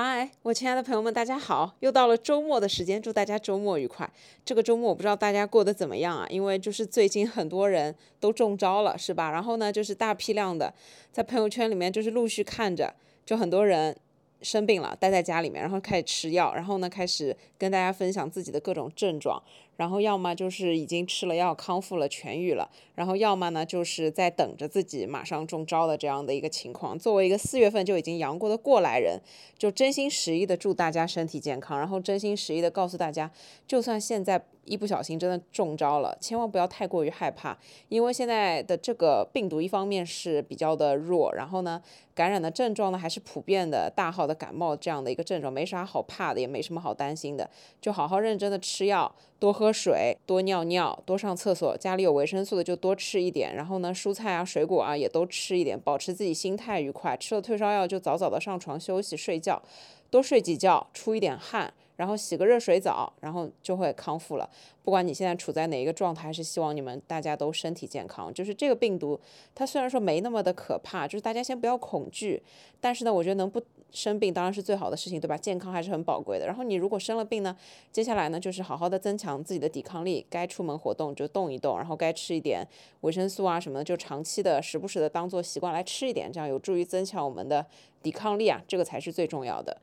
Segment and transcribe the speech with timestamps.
[0.00, 1.74] 嗨，我亲爱的朋友们，大家好！
[1.80, 4.08] 又到了周末的时间，祝大家周末愉快。
[4.44, 6.24] 这个周末我不知道大家过得怎么样啊？
[6.30, 9.32] 因为就是最近很多人都中招了，是吧？
[9.32, 10.72] 然后呢，就是大批量的
[11.10, 12.94] 在朋友圈里面就是陆续看着，
[13.26, 13.96] 就很多人
[14.40, 19.42] 生病了，待在家里面，然后开始吃药，然后呢开始跟大家分享自己的各种症状。
[19.78, 26.98] 然后要么就是已经吃了药康复了痊愈了，然后要么呢就是在等着自己马上中招的这样的一个情况。
[26.98, 29.20] 作为一个四月份就已经阳过的过来人，
[29.56, 33.30] 就真心实意的祝大家身体健康，然后真心实意的告诉大家，
[33.68, 37.56] 就算现在一不小心真的中招了，千万不要太过于害怕，
[37.88, 41.82] 因为现在的这个病毒一方面是比较的弱，然后呢
[42.14, 47.48] 感染的症状呢还是普遍的大号的感冒这样的一个症状，没啥好怕的，也没什么好担心的，
[47.80, 49.14] 就好好认真的吃药。
[49.40, 51.76] 多喝水，多尿尿，多上厕所。
[51.76, 53.54] 家里有维生素的就多吃一点。
[53.54, 57.16] 然后呢，蔬菜啊、水果啊也都吃一点，保持自己心态愉快。
[57.16, 59.62] 吃了退烧药就早早的上床休息睡觉，
[60.10, 61.72] 多睡几觉，出一点汗。
[61.98, 64.48] 然后洗个热水澡，然后就会康复了。
[64.84, 68.32] 不管你现在处在哪一个状态，是希望你们大家都身体健康。
[68.32, 69.18] 就是这个病毒，
[69.52, 72.40] 它虽然说没那么的可怕，就是大家先不要恐惧。
[72.80, 73.60] 但是呢，我觉得能不
[73.90, 75.36] 生病当然是最好的事情，对吧？
[75.36, 76.46] 健康还是很宝贵的。
[76.46, 77.56] 然后你如果生了病呢，
[77.90, 82.64] 接下来呢就是好好的增强自己的抵抗力，该出门活动就动一动，然后该吃一点
[83.00, 87.66] 维生素啊什么的，就长期的时不时的当做习惯来吃一点，这样有助于增强我们的
[88.00, 89.76] 抵抗力啊，这个才是最重要的。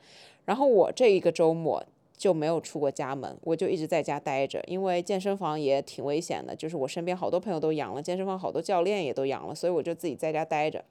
[0.45, 1.85] 然后我这一个周末。
[2.17, 10.83] 就没有出过家门，我就一直在家待着，因为健身房也挺危险的，就是我身边好多朋友都阳了，健身房好多教练也都阳了，所以我就自己在家待着，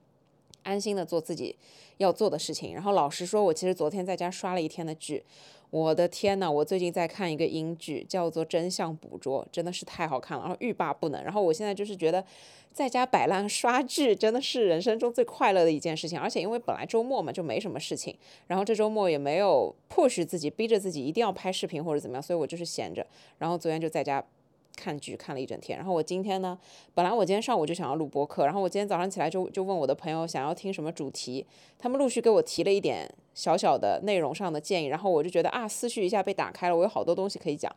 [0.62, 1.56] 安心的做自己
[1.97, 2.75] 要做的事情。
[2.75, 5.25] 然后老实说，我其实昨天在家刷了一天的剧。
[5.75, 11.20] 我的天呐，我最近在看一个英剧，叫做《真相捕捉》，真的是太好看了，然后欲罢不能。
[11.25, 12.25] 然后我现在就是觉得，
[12.72, 16.17] 在家摆烂刷剧真的是人生中最快乐的一件事情。
[16.17, 23.05] 而且因为本来周末嘛就没什么事情，然后这周末也没有迫使自己逼着自己一定要拍视频或者怎么样，所以我就是闲着。
[23.39, 24.24] 然后昨天就在家。
[24.77, 26.58] 看剧看了一整天，然后我今天呢，
[26.95, 31.45] 本来我今天上午就想要录播客，然后我今天早上起来就就问我的朋友想要听什么主题，
[31.79, 37.74] 他们陆续给我提了一点小小的内容上的建议，然后我就觉得啊，思绪一下被打开了，我有好多东西可以讲。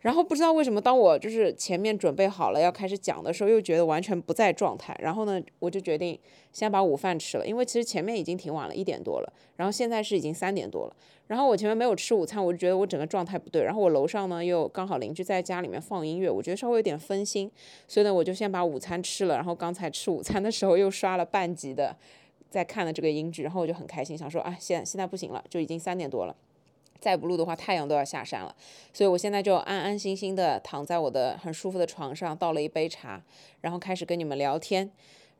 [0.00, 4.96] 然后不知道为什么，当我就是前面准备好了要开始讲的时候，又觉得完全不在状态。
[5.02, 6.18] 然后呢，我就决定
[6.52, 9.32] 先把午饭吃了，因为其实前面已经挺晚了，一点多了。
[9.56, 10.96] 然后现在是已经三点多了。
[11.26, 13.62] 然后我前面没有吃午餐，我就觉得我整个状态不对。
[13.62, 17.50] 然后我楼上呢又刚好邻居在家里面放音乐，我觉得稍微有点分心。
[17.86, 19.34] 所以呢，我就先把午餐吃了。
[19.34, 21.94] 然后刚才吃午餐的时候又刷了半集的
[22.48, 26.34] 在看的这个英剧，然后我就很开心，想说啊，现现在不行了，就已经三点多了。
[27.00, 28.54] 再不录的话，太阳都要下山了，
[28.92, 33.22] 所以我现在就安安心心的躺在我的很舒服的床上，倒了一杯茶，
[33.60, 34.90] 然后开始跟你们聊天。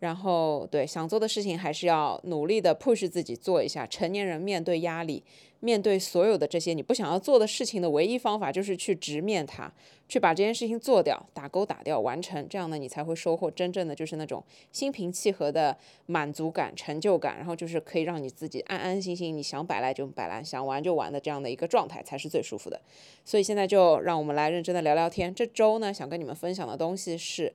[0.00, 3.84] 然后，对想做的事情还是要努力的 push 自己做一下。
[3.86, 5.25] 成年人面对压力，
[5.59, 9.72] 面对所有的这些你不想要做的事情的唯一方法就是去直面它，
[10.09, 12.48] 去把这件事情做掉，打勾打掉，完成。
[12.48, 15.76] 这样呢，你才会收获真正的就是那种心平气和的
[16.06, 17.36] 满足感、成就感。
[17.36, 22.80] 然后就是可以让你自己安安心心，你想摆烂就摆烂，想玩就玩的这样的一个状态才是最舒服的。
[23.25, 25.34] 所以现在就让我们来认真的聊聊天。
[25.34, 27.53] 这周呢，想跟你们分享的东西是。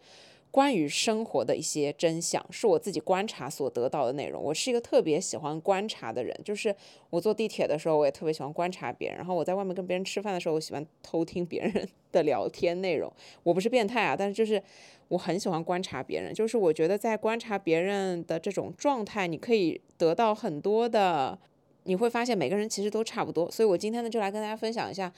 [0.54, 4.40] 关于生活的一些真相，是我自己观察所得到的内容。
[4.40, 6.74] 我是一个特别喜欢观察的人，就是
[7.10, 9.18] 我坐地铁的时候，我也特别喜欢观察别人。
[9.18, 13.12] 然后我在外面跟别人吃饭的时候，我喜欢偷听别人 的聊天内容。
[13.42, 14.62] 我不是变态啊，但是就是
[15.08, 16.32] 我很喜欢观察别人。
[16.32, 21.36] 就是我觉得在观察别人的这种状态，你可以得到很多的，
[21.86, 23.50] 你会发现每个人其实都差不多。
[23.50, 25.12] 所以我今天呢，就来跟大家分享一下。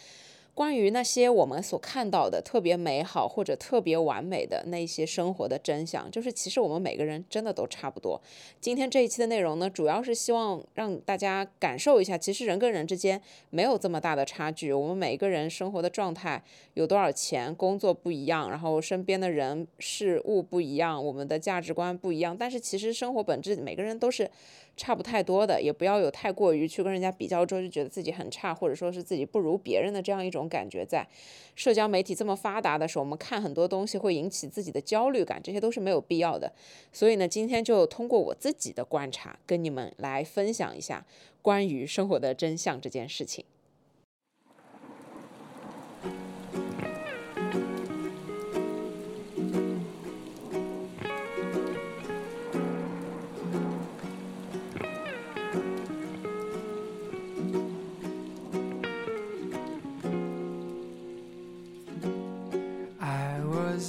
[0.55, 8.19] 关于那些我们所看到的特别美好或者特别完美的那些生活的真相，就是其实我们每个人真的都差不多。
[8.61, 14.71] 今天这一期的内容呢，主要是希望让大家感受一下，其实人跟人之间没有这么大的差距。
[14.71, 16.41] 我们每个人生活的状态，
[16.75, 24.31] 有多少钱，工作不一样，然后身边的人事物不一样，我们的价值观不一样，但是其实生活本质每个人都是。
[24.77, 30.85] 差不太多的，也不要有太过于去跟人家比较之后就觉得自己很差，或者说是自己不如别人的这样一种感觉。
[30.85, 31.07] 在
[31.55, 36.51] 社交媒体这么发达的时候，我们看很多东西会引起自己的焦虑感，这些都是没有必要的。
[36.91, 41.05] 所以呢，今天就通过我自己的观察，跟你们来分享一下
[41.41, 43.45] 关于生活的真相这件事情。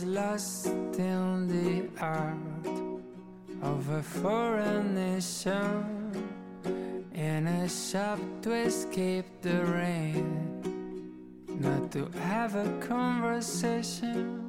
[0.04, 0.66] Lost
[0.98, 2.36] in the art
[3.62, 6.12] of a foreign nation
[7.14, 10.24] in a shop to escape the rain,
[11.60, 14.42] not to have a conversation.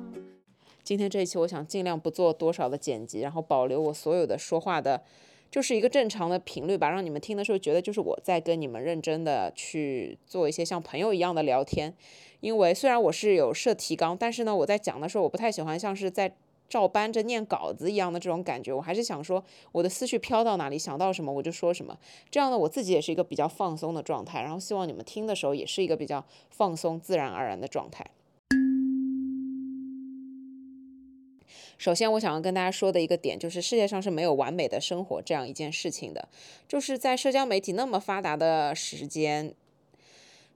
[0.84, 5.04] 今天这一期，我想尽量不做多少的剪辑，然后保留我所有的说话的，
[5.52, 11.94] 就是一个正常的频率吧，让你们听的时候觉得就是我在跟你们认真的去做一些像朋友一样的聊天。
[12.40, 16.32] 因为虽然我是有设提纲，但是呢，我在讲的时候，我不太喜欢像是在
[16.70, 18.72] 照搬着念稿子一样的这种感觉。
[18.72, 21.98] 我还是想说，我的思绪飘到哪里，想到什么我就说什么。
[22.30, 28.06] 这样呢，我自己也是一个比较放松的状态，然后希望你们听的时候也是一个比较放松、自然而然的状态。
[31.80, 36.28] 首先，我想要跟大家说的一个点就是，世界上是没有完美的生活这样一件事情的。
[36.68, 39.56] 就是在社交媒体那么发达的时间。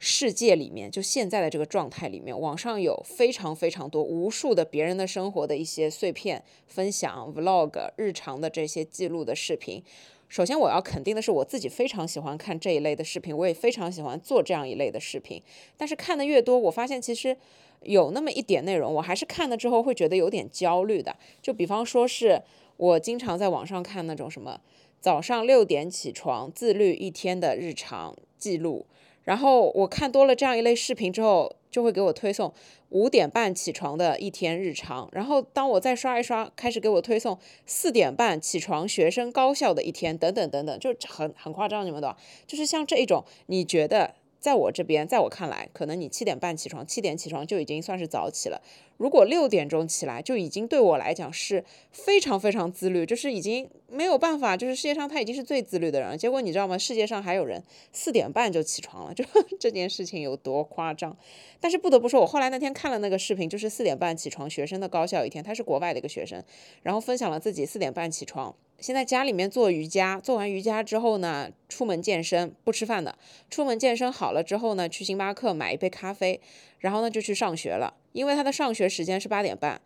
[0.04, 9.84] 世界里面，就现在的这个状态里面，网上有非常非常多、无数的别人的生活的一些碎片分享、vlog、日常的这些记录的视频。
[10.28, 15.40] 首先，我要肯定的是，我自己非常喜欢看这一类的视频，我也非常喜欢做这样一类的视频。
[15.78, 17.38] 但是看的越多，我发现其实
[17.84, 21.16] 有那么一点内容，我还是看了之后会觉得有点焦虑的。
[21.44, 22.42] 就比方说是
[22.78, 24.60] 我经常在网上看那种什么
[25.00, 28.88] 早上六点起床自律一天的日常记录。
[29.24, 32.54] 然后我看多了这样一类视频之后，就会给我推送
[32.90, 35.08] 五点半起床的一天日常。
[35.12, 42.16] 然后当我再刷一刷，开始给我推送四点半起床学生高效的一天，等等等等，就很很夸张，你们懂？
[42.48, 44.16] 就是像这一种，你觉得？
[44.42, 48.60] 在我这边，在我看来，可能你七点半起床，七点起床就已经算是早起了。
[49.02, 56.16] 如果六点钟起来，就已经对我来讲是非常非常自律，就是已经没有办法，就是世界上他已经是最自律的人了。
[56.16, 56.78] 结果你知道吗？
[56.78, 59.26] 世界上还有人四点半就起床了，就
[59.60, 61.18] 这件事情有多夸张？
[61.60, 66.44] 但是不得不说，我后来那天看了那个视频，就是四点半起床学生的高效一天，他是国外的一个学生，
[66.84, 68.56] 然后分享了自己四点半起床。
[68.80, 73.16] 先在家里面做瑜伽，做完瑜伽之后呢，出门健身，不吃饭的。
[73.50, 76.42] 出门健身好了之后呢，去星巴克买一杯咖啡，
[76.82, 77.94] 然后呢就去上学了。
[78.12, 79.80] 因为他的上学时间是八点半，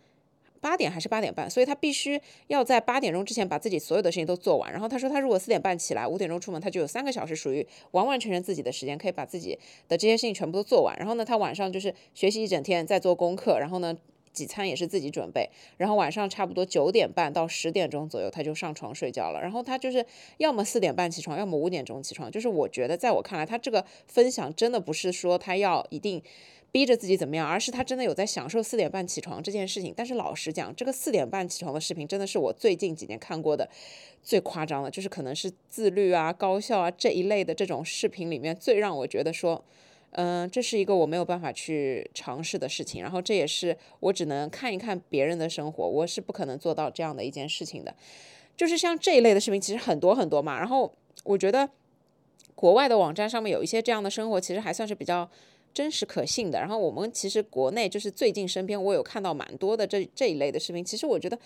[0.59, 4.71] 八点还是八点半，所以他必须要在八点钟之前把自己所有的事情都做完。
[4.71, 10.97] 然后他说，他如果四点半起来，五点钟出门，他就有三个小时属于完完全全自己的时间，可以把自己的这些事情全部都做完。
[10.97, 13.95] 然后呢，他晚上就是学习一整天，在做功课，然后呢。
[14.35, 19.39] 几餐也是自己准备，然后晚上差不多九点半到十点钟左右，他就上床睡觉了。
[19.39, 20.05] 然后他就是
[20.39, 22.29] 要么四点半起床，要么五点钟起床。
[22.29, 26.21] 就是我觉得，在我看来，他这个分享真的不是说他要一定
[26.75, 29.93] 逼着自己怎么样，而是他真的有在享受四点半起床这件事情。
[29.95, 33.65] 但是老实讲，这个四点半起床的视频真的是我最近几年看过的
[34.21, 39.63] 最夸张的，就是可能是自律啊、高效啊这一类的这种视频里面最让我觉得说。
[40.17, 47.95] 嗯，这是一个我没有办法去尝试的事情，然后这也是我只能看一看别人的生活，我是不可能做到这样的一件事情的。
[48.57, 50.57] 就是像这一类的视频，其实很多很多嘛。
[50.57, 50.93] 然后
[51.23, 51.69] 我觉得
[52.53, 55.29] 国外的网站上面有一些这样的生活，其实还算是比较
[55.75, 56.57] 真实可信的。
[56.57, 61.37] 然后我们其实国内就是最近身边我有看到蛮多的这这一类的视频，其实我觉得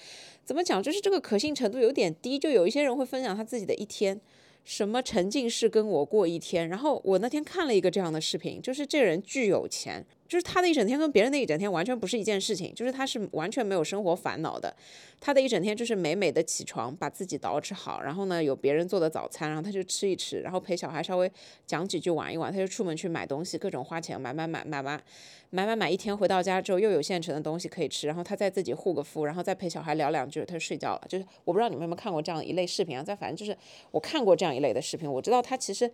[0.46, 2.40] 怎么讲，就是这个可信程度有点低。
[2.40, 4.22] 就有一些人会分享他自己的一天。
[4.66, 6.68] 什么沉浸式跟我过一天？
[6.70, 14.74] 然后我那天看了一个这样的视频，就是这人巨有钱，就是他的一整天跟别人的一整天完全不是一件事情，就是他是完全没有生活烦恼的。
[15.20, 21.30] 他的一整天就是美美的起床，把自己捯饬好，然后呢有别人做的早餐，然后他就吃一吃，然后陪小孩稍微
[21.66, 25.02] 讲几句玩一玩，他就出门去买东西，各种花钱买买买买完
[25.50, 31.02] 买买买一天回到家之后又有现成的东西可以吃，然后他再自己护个肤，然后再陪小孩聊两句，他就睡觉了。
[31.10, 33.04] 就是我不知道你们有没有看过这样一类视频啊？
[33.04, 33.58] 在反正就是
[33.90, 35.92] 我看过这样一类的视频，我知道他其实。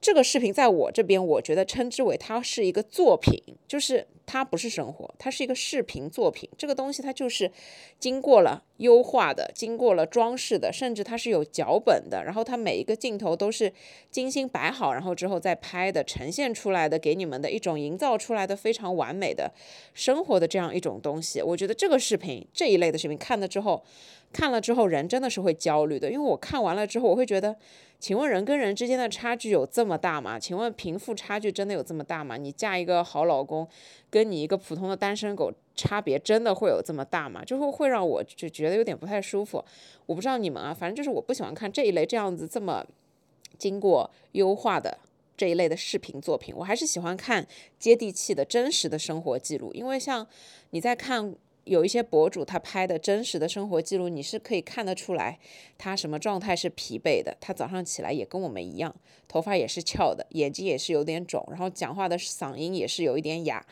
[0.00, 6.46] 这个视频在我这边，我觉得称之为它是一个作品，就是它不是生活，它是一个视频作品。
[6.58, 7.50] 这个东西它就是
[7.98, 12.22] 经过了优化的，经过了装饰的，甚至它是有脚本的。
[12.22, 13.72] 然后它每一个镜头都是
[14.10, 19.50] 精心摆好，然后之后再拍的，呈现出来的，给你们的一种营造出来的非常完美的
[19.94, 21.40] 生活的这样一种东西。
[21.40, 23.82] 我觉得这个视频这一类的视频看了之后，
[24.34, 27.56] 看了之后人真的是会焦虑的，因为我看完了之后，我会觉得。
[27.98, 30.38] 请问人跟人之间的差距有这么大吗？
[30.38, 32.36] 请问贫富差距真的有这么大吗？
[32.36, 33.66] 你嫁一个好老公，
[34.10, 37.42] 跟你一个普通的单身狗差别真的会有这么大吗？
[37.44, 39.64] 就会会让我就觉得有点不太舒服。
[40.04, 42.84] 我不知道你们啊，反正就是我不喜欢看这一类这样子这么
[43.56, 44.98] 经过优化的
[45.36, 46.54] 这一类的视频作品。
[46.56, 47.46] 我还是喜欢看
[47.78, 50.26] 接地气的真实的生活记录，因为像
[50.70, 51.34] 你在看。
[51.64, 55.38] 有一些博主他拍的真实的生活记录，你是可以看得出来，
[55.78, 57.36] 他什么状态是疲惫的。
[57.40, 58.94] 他早上起来也跟我们一样，
[59.26, 63.64] 头发也是翘的，眼睛也是有点肿，然后讲话的嗓音也是有一点哑。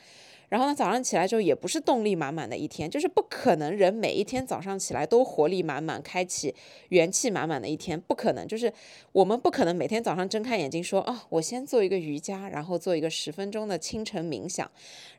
[0.52, 6.54] 然后呢，早上起来之后也不是动力满满的一天，就是不可能人每一天早上起来都活力满满、开启
[6.90, 8.46] 元气满满的一天，不可能。
[8.46, 8.70] 就是
[9.12, 14.70] 我们不可能每天早上睁开眼睛说啊，我先做一个瑜伽，然后做一个十分钟的清晨冥想，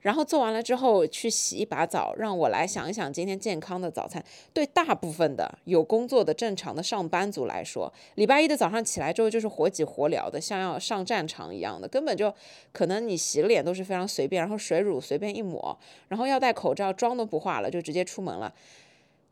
[0.01, 4.23] 然后做完了之后去洗一把澡，让我来想一想今天健康的早餐。
[4.53, 12.31] 对大部分的有工作的正常的上班族来说，礼拜一的早上起来之后就是活挤活聊的，像要上战场一样的，根本就
[12.71, 15.75] 可能你洗脸都是非常随便，然后水乳随便便一抹，
[16.09, 18.53] 然后要戴口罩，妆都不化了就直接出门了，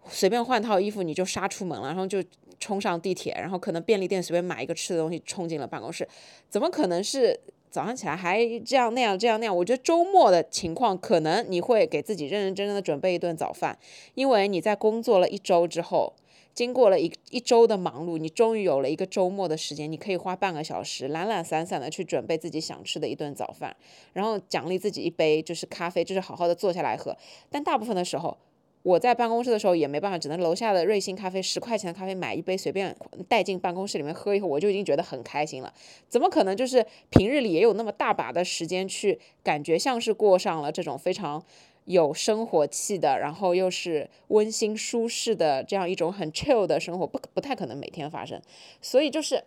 [0.07, 2.23] 随便换套衣服你就杀出门了，然后就
[2.59, 6.07] 冲上地铁，然后可能便利店随便买一个吃的东西冲进了办公室，
[6.49, 9.55] 怎么可能是早上起来还这样那样这样那样？
[9.55, 13.77] 我觉得周末的情况可能你会给自己认认真真的准备一顿早饭，
[14.15, 16.13] 因为你在工作了一周之后。
[16.53, 23.75] 经过了一一周的忙碌，你终于有了一个周末的时间，你可以花半个小时懒懒散散的去准备自己想吃的一顿早饭，
[24.13, 27.15] 然后奖励自己一杯就是咖啡，就是好好的坐下来喝。
[27.49, 28.37] 但大部分的时候，
[28.83, 32.95] 我在办公室的时候也没办法，只能楼下的瑞幸咖啡十块钱的咖啡买一杯，随便
[33.29, 35.73] 带进办公室里面喝一口，我就已经觉得很开心了。
[36.09, 41.43] 怎么可能就是平日里也有那么大把的时间去感觉像是过上了这种非常。
[41.85, 48.41] 有生活气的，然后又是温馨舒适的这样一种很 chill 的生活，不不太可能每天发生，
[48.81, 49.43] 所以就是。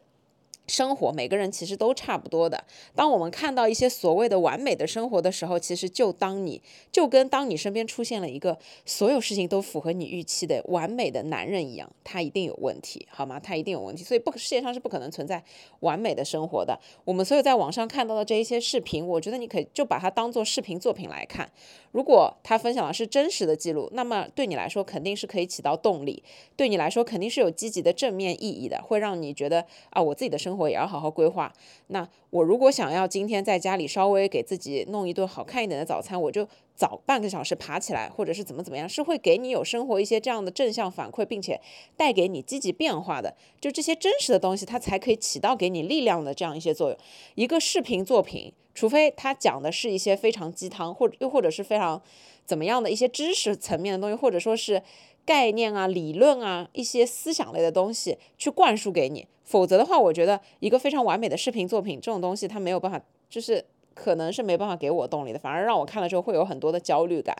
[0.66, 2.64] 生活每个人其实都差不多的。
[2.94, 13.38] 当我们看到一些所谓的完美的生活的时候，其实就当你就跟当你身边出现了一个所有事情都符合你预期的完美的男人一样，他一定有问题，好吗？
[13.38, 14.02] 他一定有问题。
[14.04, 15.42] 所以不，世界上是不可能存在
[15.80, 16.78] 完美的生活的。
[17.04, 21.50] 我们所有在网上看到的这一些视频，我觉得你可以就把它当做视频作品来看。
[21.92, 26.22] 如果他分享的是真实的记录，那么对你来说肯定是可以起到动力，
[26.56, 31.52] 对你来说肯定是有积极的正面意义的，会让你觉得啊，我自己的生生活也要好好规划。
[31.88, 36.46] 那我如果想要今天在家里稍微给自己弄一顿好看一点的早餐，我就
[36.76, 41.60] 早半个小时爬起来，或者是怎么怎么样，是会给你有生活一些这样的正向反馈，并且
[41.96, 43.34] 带给你积极变化的。
[43.60, 46.98] 就这些真实的东西，它才可以起到给你力量的这样一些作用。
[47.34, 48.52] 一个视频作品。
[48.76, 52.02] 除非他讲的是一些非常鸡汤，或者又或者是非常
[52.44, 54.82] 怎么样的一些知识层面的东西，或者说是
[55.24, 63.00] 概念啊、理论啊、一些思想类的东西去灌输给你，否则的话，我觉得一个非常完美的视频作品这种东西，它没有办法，
[63.30, 63.64] 就是
[63.94, 67.36] 可能是没办法给我动力的，反而让我看了之后会有很多的焦虑感。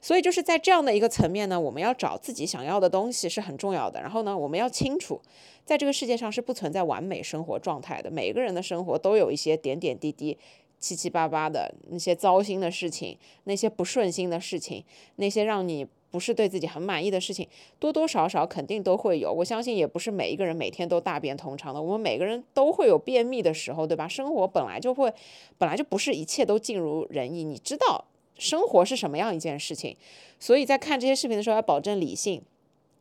[0.00, 4.00] 所以就是在这样的一个层面呢，我们要找自己想要的东西是很重要的。
[4.00, 5.20] 然后呢，我们要清楚，
[5.64, 10.38] 在这个世界上是不存在完美生活状态的，每个人的生活都有一些点点滴滴。
[10.78, 14.84] 七七八八的那些糟心的事情，那些不顺心的事情，
[15.16, 17.46] 那些让你不是对自己很满意的事情，
[17.78, 19.30] 多多少少肯定都会有。
[19.30, 24.08] 我相信也不是每一个人每天都大便通畅的，我们每个人都会有便秘的时候，对吧？
[24.08, 25.12] 生活本来就会，
[25.58, 27.44] 本来就不是一切都尽如人意。
[27.44, 28.06] 你知道
[28.38, 29.94] 生活是什么样一件事情，
[30.40, 32.42] 所以在看这些视频的时候要保证理性。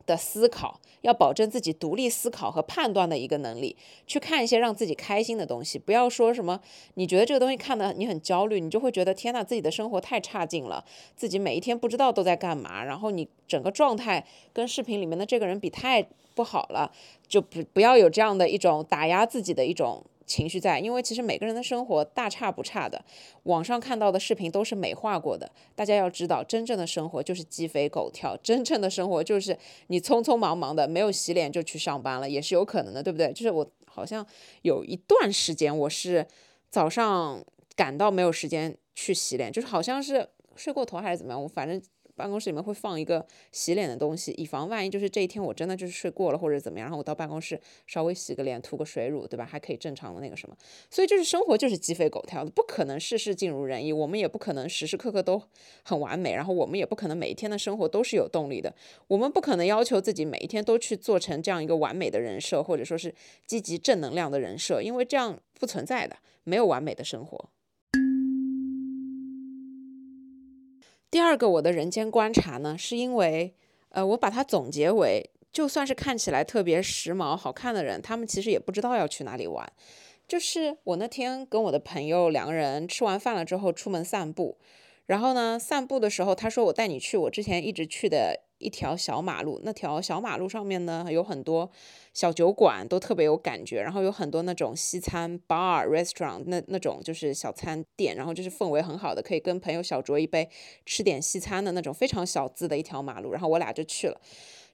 [0.06, 6.60] 的思考要保证自己独立思考和判断的一个能力，去看一些让自己开心的东西，不要说什么
[6.96, 10.84] 你觉得这个东西看的你很焦虑，你就会觉得天呐，自己的生活太差劲了，
[11.16, 16.02] 自己每一天不知道都在干嘛，然后你整个状态跟视频里面的这个人比太
[16.34, 16.92] 不好了，
[17.28, 20.04] 就不不要有这样的一种打压自己的一种。
[20.26, 23.04] 情绪在，因为其实每个人的生活大差不差的，
[23.44, 25.52] 网上看到的视频都是美化过的。
[25.76, 33.32] 大家要知道，真正的生活就是鸡飞狗跳，真正的生活就是你匆匆忙忙的没有洗脸就去上班了，也是有可能的，对不对？
[33.34, 34.26] 就是我好像
[34.64, 36.26] 有一段时间我是
[36.70, 37.44] 早上
[37.76, 41.82] 赶到没有时间去洗脸，就是好像是睡过头还是怎么样，我反正。
[42.16, 49.46] 办公室里面会放一个洗脸的东西，以防万一，就是这一天我真的就是睡过了或者怎么样，然后我到办公室稍微洗个脸，涂个水乳，对吧？
[49.46, 50.56] 还可以正常的那个什么。
[50.90, 55.42] 所以就是生活就是鸡飞狗跳的，不可能事事尽如人意，我们也不可能时时刻刻都
[55.84, 58.74] 很完美，然后我们也不可能每一天的生活都是有动力的，
[59.08, 63.14] 我们不可能要求自己每一天都去做成这样一个完美的人设，或者说是
[63.46, 67.50] 积极正能量的人设，因为这样不存在的，没有完美的生活。
[71.16, 73.56] 第二个我的人间观察呢，是因为，
[73.88, 79.66] 呃，我把它总结为，就算是看起来特别时髦、好看的人，他们其实也不知道要去哪里玩。
[80.28, 84.58] 就是我那天跟我的朋友两个人吃完饭了之后出门散步，
[85.06, 88.42] 然后呢，散步的时候他说我带你去我之前一直去的。
[88.58, 91.70] 一条小马路，那条小马路上面呢有很多
[92.14, 93.82] 小酒馆，都特别有感觉。
[93.82, 100.50] 然后有很多那种西餐 bar restaurant，那那种就是小餐店，然后就是氛围很好的，可以跟朋友小酌一杯，
[100.86, 103.34] 吃点西餐的那种非常小资的一条马路。
[103.34, 104.22] 然后我俩就去了，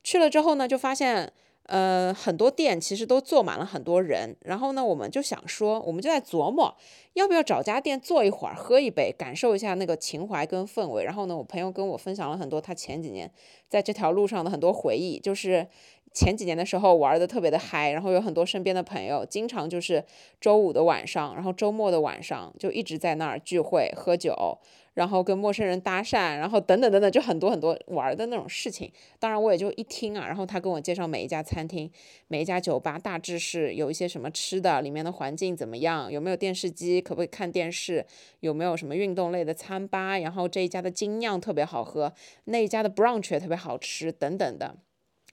[0.03, 1.33] 去了之后呢，就发现。
[1.71, 6.75] 呃，很多店其实都坐满了很多人，然后呢，我们就想说，我们就在琢磨，
[7.13, 11.05] 要不要找家店坐一会儿，喝一杯，感受一下那个情怀跟氛围。
[11.05, 13.31] 然后呢，我朋友跟我分享了很多他前几年
[13.69, 15.65] 在这条路上的很多回忆，就是
[16.13, 20.03] 前几年的时候玩的特别的嗨，然后有很多身边的朋友，经常就是
[20.39, 24.59] 周五的晚上，然后周末的晚上就一直在那儿聚会喝酒。
[24.93, 28.91] 然后跟陌生人搭讪，然后等等等等，就很多很多玩的那种事情。
[29.19, 31.89] 当然我也就一听啊，然后他跟我介绍每一家餐厅、
[32.27, 38.05] 每一家酒吧，大致是有一些什么吃的，里面的环境怎么样，有没有电视机，可不可以看电视，
[38.41, 42.11] 有没有什么运动类的餐吧，然后这一家的精酿特别好喝，
[42.43, 44.75] 那一家的 brunch 也特别好吃，等等的。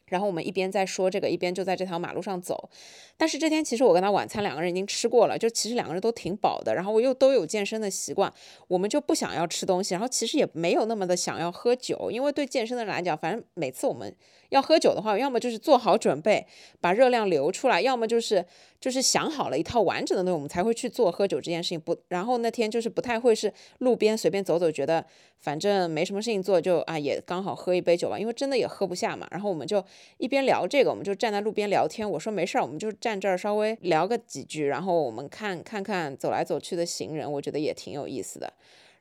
[0.08, 2.68] 然后我们一边在说这个，一边就在这条马路上走。
[3.16, 6.74] 但是这天其实我跟他晚餐两个人已经吃过了，就其实两个人都挺饱的。
[6.74, 8.32] 然后我又都有健身的习惯，
[8.68, 9.94] 我们就不想要吃东西。
[9.94, 14.14] 然后其实也没有那么的想要喝酒，因为对健身的人来讲，反正每次我们
[14.50, 16.46] 要喝酒的话，要么就是做好准备
[16.80, 18.44] 把热量流出来，要么就是
[18.80, 21.80] 就是想好了一套完整的东西，我们才会去做喝酒这件事情。
[21.80, 25.04] 不，然后那天就是不太会是路边随便走走，觉得
[25.38, 29.26] 反正没什么事情做，就啊也刚好喝一杯酒吧，因为真的也喝不下嘛。
[29.30, 29.85] 然后我们就。
[30.18, 32.11] 一边聊这个，我们就站在路边聊天。
[32.11, 38.52] 我说没事儿，我们就站这儿稍微聊个几句，然后我们看看看走来走去的行人，我觉得也挺有意思的。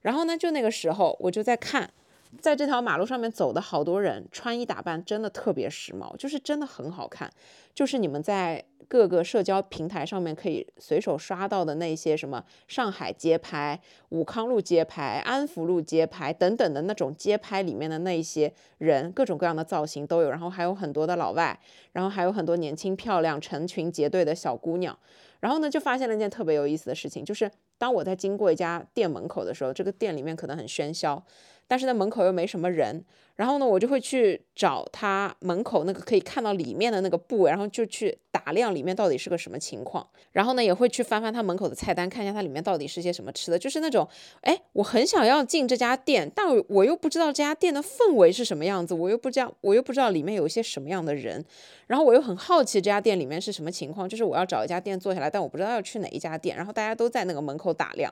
[0.03, 1.89] 然后呢，就那个时候我就在看，
[2.41, 7.31] 在这条马路上面走的好多人，穿衣打扮真的特别时髦，就是真的很好看，
[7.73, 8.65] 就是你们在。
[8.89, 13.77] 各个社交平台上面可以随手刷到的那些什么上海街拍、
[14.11, 21.59] 武康路街拍、安福路街拍等等的那种街拍里面的那些人，各种各样的造型都有，然后还有很多的老外，
[21.91, 24.97] 然后还有很多年轻漂亮、成群结队的小姑娘，
[25.41, 31.21] 然后呢就发现了一件特别有意思的事情，就是当我在经过一家店门口的时候，这个店里面可能很喧嚣，
[31.67, 33.05] 但是在门口又没什么人。
[33.37, 40.05] 然后呢，我就会去找他门口那个可以看到里面的那个部位，然后就去打量里面到底是个什么情况。
[40.31, 43.57] 然后呢，也会去翻翻他门口的菜单，看一下它里面到底是些什么吃的。
[43.57, 44.07] 就是那种，
[44.41, 51.45] 哎，我很想要进这家店，但我又不知道这家店的氛围是什么样子，我又不知道，我又不知道里面有一些什么样的人。
[51.85, 56.57] 然后我又很好奇这家店里面是什么情况，就是我要找一家店坐下来，但我不知道要去哪一家店。
[56.57, 58.11] 然后大家都在那个门口打量。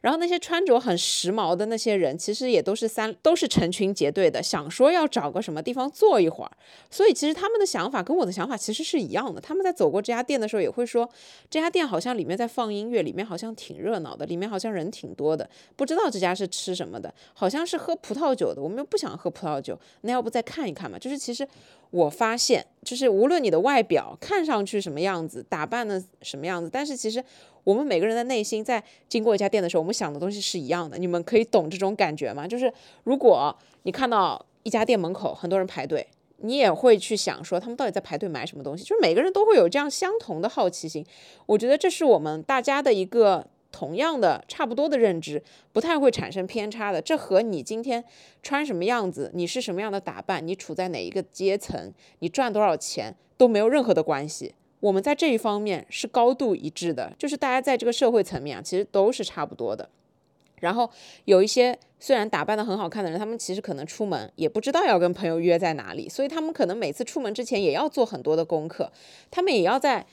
[0.00, 6.50] 然后那些穿着很时髦的那些人，其实也都是三，都是成群结队的，想想说要找个什么地方坐一会儿。
[6.90, 9.40] 所以其实他们的想法跟我的想法其实是一样的。
[9.40, 11.08] 他们在走过这家店的时候，也会说
[11.48, 15.48] 这家店好像里面在放音乐，里面好像挺热闹的，里面好像人挺多的。
[15.76, 18.60] 不知道这家是吃什么的，好像是喝葡萄酒的。
[18.62, 20.98] 我们又不想喝葡萄酒，那要不再看一看嘛？
[20.98, 21.46] 就是其实
[21.90, 27.24] 我发现，就是无论你的外表看上去什么样子，打扮的什么样子，但是其实。
[27.62, 30.96] 我们每个人的内心在经过一家店的时候，我们想的东西是一样的。
[30.96, 32.48] 你们可以懂这种感觉吗？
[32.48, 32.72] 就是
[33.04, 36.06] 如果你看到一家店门口很多人排队，
[36.38, 38.84] 你也会去想说他们到底在排队买什么东西。
[38.84, 41.04] 就是每个人都会有这样相同的好奇心。
[41.46, 45.42] 我觉得这是我们大家的一个同样的、差不多的认知，
[45.72, 47.00] 不太会产生偏差的。
[47.00, 48.04] 这和你今天
[48.42, 54.54] 穿什么样子、你是什么样的打扮、你处在哪一个阶层、你赚多少钱都没有任何的关系。
[54.80, 59.88] 我们在这一方面是高度一致的，就是大家在这个社会层面啊，其实都是差不多的。
[60.60, 60.88] 然后
[61.24, 68.92] 有一些虽然打扮的很好看的人，他们其实可能出门也不知道要跟朋友约在哪里，所以他们可能每次出门之前也要做很多的功课，
[69.30, 70.06] 他们也要在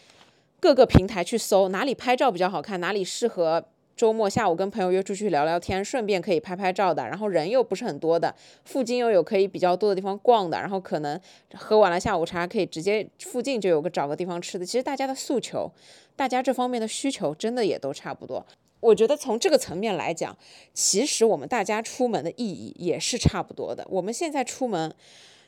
[0.60, 3.66] 各个平台去搜哪里拍照比较好看，哪里适合。
[3.96, 8.32] 周末下午跟朋友约出去聊聊天，顺便可以拍拍照的，然后人又不是很多的，
[8.64, 11.20] 附近又有可以比较多的地方逛的，然后可能
[11.56, 14.64] 喝完了下午茶可以直接附近就有个找个地方吃的。
[14.64, 15.72] 其实大家的诉求，
[16.16, 18.46] 大家这方面的需求真的也都差不多。
[18.80, 20.38] 我觉得从这个层面来讲，
[20.74, 23.86] 其实我们大家出门的意义也是差不多的。
[23.90, 24.94] 我们现在出门，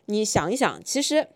[0.05, 1.27] 你想一想，其实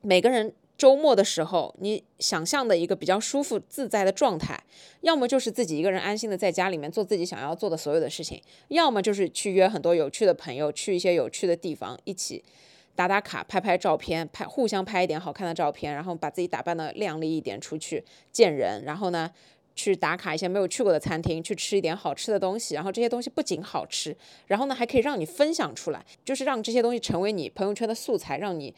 [0.00, 0.54] 每个人。
[0.80, 4.58] 周末的时候，你想象的一个比较舒服自在的状态，
[5.02, 12.42] 要么就是自己一个人安心的在家里面做自己想要做的所有的事情，要么就是去约很多有趣的朋友，去一些有趣的地方，一起
[12.94, 19.30] 打打卡、拍拍照片，拍互相拍一点好看的照片，然后把自己打扮的靓丽一点出去见人，然后呢，
[19.74, 28.74] 去打卡一些没有去过的餐厅，去吃一点好吃的东西，然后这些东西不仅好吃，然后呢还可以让你分享出来，就是让这些东西成为你朋友圈的素材，让你。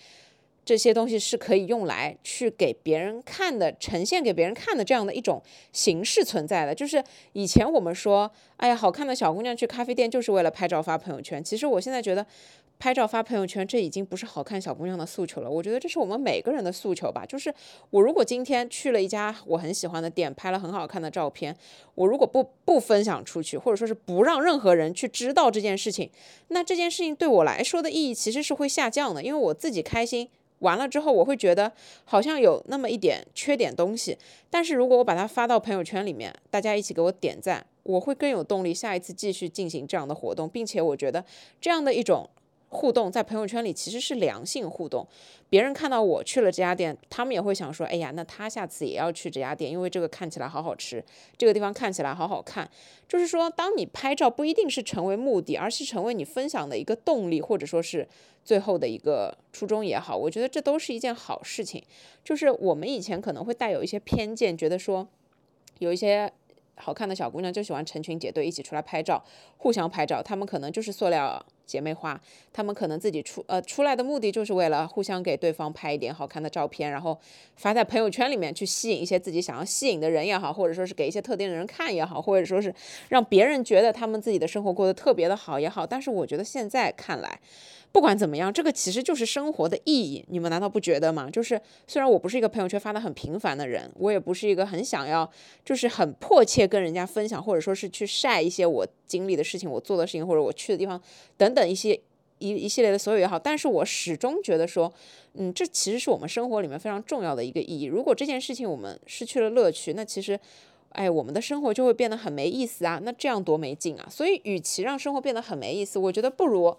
[0.64, 6.72] 这些东西是可以用来去给别人看的，呈现给别人看的这样的一种形式存在的。
[6.72, 7.02] 就是
[7.32, 11.42] 以前我们说，哎呀，好看的小姑娘去咖啡店就是为了拍照发朋友圈。
[11.42, 12.24] 其实我现在觉得，
[12.82, 15.48] 拍照发朋友圈这已经不是好看小姑娘的诉求了。
[15.48, 17.24] 我觉得这是我们每个人的诉求吧。
[17.24, 17.54] 就是
[17.90, 21.56] 我如果今天去了一家我很喜欢的店，拍了很好看的照片，
[21.94, 26.10] 我如果不不分享出去，或者说是不让任何人去知道这件事情，
[26.48, 29.22] 那这件事情对我来说的意义其实是会下降的。
[29.22, 30.28] 因为我自己开心。
[30.58, 31.70] 完了之后，我会觉得
[32.04, 34.18] 好像有那么一点缺点东西。
[34.50, 41.24] 但是如果我把它发到朋友圈里面，大家一起给我点赞，我会更有动力下一次继续进行这样的活动，并且我觉得
[41.60, 42.28] 这样的一种。
[42.72, 45.06] 互动在朋友圈里其实是良性互动，
[45.50, 51.04] 别人看到我去了这家店，他们也会想说，哎呀，那他下次也要去这家店，因为这个看起来好好吃，
[51.36, 52.68] 这个地方看起来好好看。
[53.06, 58.08] 就是说，当你拍照不一定是成为目的，而是成为你分享的一个动力，或者说是
[58.42, 61.84] 最后的一个初衷也好，我觉得这都是一件好事情。
[62.24, 65.06] 就是我们以前可能会带有一些偏见，觉得说
[65.78, 66.32] 有一些。
[66.74, 69.22] 好看的小姑娘就喜欢成群结队一起出来拍照，
[69.58, 70.22] 互相拍照。
[70.22, 72.20] 她们可能就是塑料姐妹花，
[72.52, 77.18] 她们可能自己出呃出来的目的就是为了互相给对方拍一点好看的照片，然后
[77.56, 82.74] 发在朋友圈里面去吸引一些自己想要吸引的人也好，或者说是给一些特定的人看也好，或者说是
[83.08, 85.86] 让别人觉得他们自己的生活过得特别的好也好。
[85.86, 87.40] 但是我觉得现在看来。
[87.92, 90.24] 不管怎么样，这个其实就是生活的意义。
[90.28, 91.28] 你们难道不觉得吗？
[91.30, 95.30] 就是虽然我不是一个朋友圈发的很频繁的人，我也不是一个很想要，
[95.62, 100.98] 就是很迫切跟人家分享，或者说是去晒一些我经历的事情、我做的事情或者我去的地方
[101.36, 101.92] 等等一些
[102.38, 103.38] 一一系列的所有也好。
[103.38, 104.90] 但是我始终觉得说，
[105.34, 107.84] 嗯，这其实是我们生活里面非常重要的一个意义。
[107.84, 110.40] 如果这件事情我们失去了乐趣，那其实，
[110.92, 112.98] 哎，我们的生活就会变得很没意思啊。
[113.02, 114.08] 那这样多没劲啊！
[114.10, 116.74] 所以，与其让生活变得很没意思，我觉得不如。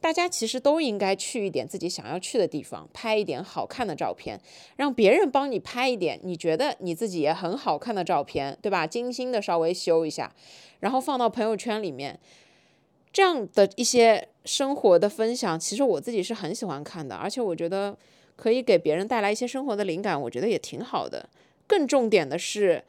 [0.00, 4.38] 大家其实都应该去一点自己想要去的地方，拍一点好看的照片，
[4.76, 8.86] 让别人帮你拍一点你觉得你自己也很好看的照片，对吧？
[8.86, 10.30] 精心的稍微修一下，
[10.80, 12.20] 然后放到朋友圈里面，
[13.12, 17.96] 这样的一些生活的分享，其实我自己是很喜欢看的，而且我觉得
[18.36, 21.28] 可以给别人带来一些生活的灵感，我觉得也挺好的。
[21.66, 22.84] 更重点的是。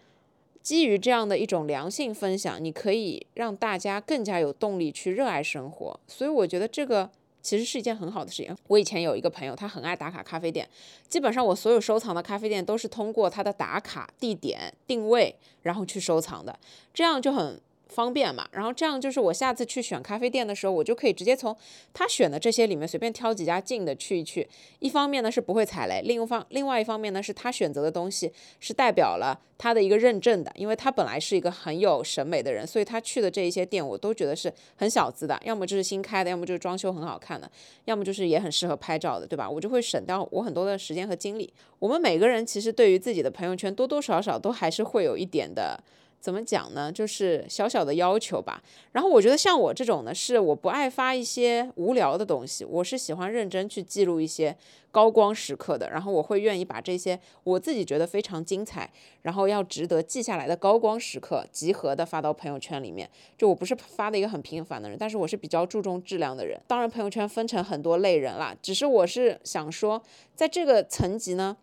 [0.66, 7.08] 基于这样的一种良性分享，你可以让大家更加有动力去热爱生活，所以我觉得这个
[7.44, 8.58] 其实是一件很好的事情。
[8.66, 10.68] 我以前有一个朋友，他很爱打卡咖啡店，
[11.08, 16.60] 基本上我所有收藏的咖啡店都是通过他的打卡地点定位，然后去收藏的，
[16.92, 17.62] 这样就很。
[17.96, 21.56] 方便嘛，然后这样就是我下次去选咖啡店的时候，我就可以直接从
[21.94, 24.46] 他选的这些里面随便挑几家近的去一去。
[24.80, 37.50] 一方面呢是不会踩雷，另一方另外一方面呢是他选择的东西是代表了他的一个认证的，因为他本来是一个很有审美的人，所以他去的这一些店我都觉得是很小资的，要么就是新开的，要么就是装修很好看的，
[37.86, 39.50] 要么就是也很适合拍照的，对吧？
[39.50, 41.54] 我就会省掉我很多的时间和精力。
[41.80, 45.82] 我们每个人其实对于自己的朋友圈多多少少都还是会有一点的。
[46.26, 46.92] 怎么讲呢？
[46.92, 48.64] 就是小小的要求吧。
[48.94, 54.58] 然后我觉得像我这种呢，是我不爱发一些无聊的东西，我是喜欢认真去记录一些
[54.90, 55.88] 高光时刻的。
[55.92, 63.08] 然后我会愿意把这些我自己觉得非常精彩，然后要值得记下来的高光时刻集合的发到朋友圈里面。
[63.38, 66.60] 就我不是发的一个很频繁的人，但是我是比较注重质量的人。
[66.66, 70.02] 当然，朋友圈分成很多类人啦，只是我是想说，
[70.34, 71.56] 在这个层级呢，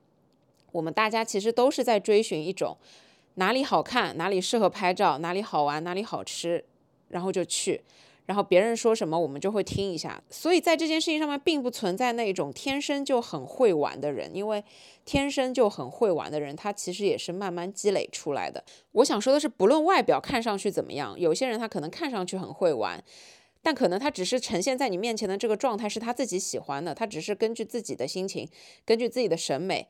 [0.70, 2.76] 我们大家其实都是在追寻一种。
[3.34, 6.64] 哪里好看，哪里适合拍照，哪里好玩，哪里好吃，
[7.08, 7.82] 然后就去，
[8.26, 10.22] 然后别人说什么我们就会听一下。
[10.28, 14.62] 所以在这件事情上面，并不存在那种天生就很会玩的人，因为
[15.06, 18.62] 天生就很会玩的人，他其实也是慢慢积累出来的。
[18.92, 23.02] 我想说的是，不论外表看上去怎么样，有些人他可能看上去很会玩，
[23.62, 28.46] 但可能他只是呈现在你面前的这个状态是他自己喜欢的，他只是根据自己的心情，
[28.84, 29.88] 根据自己的审美，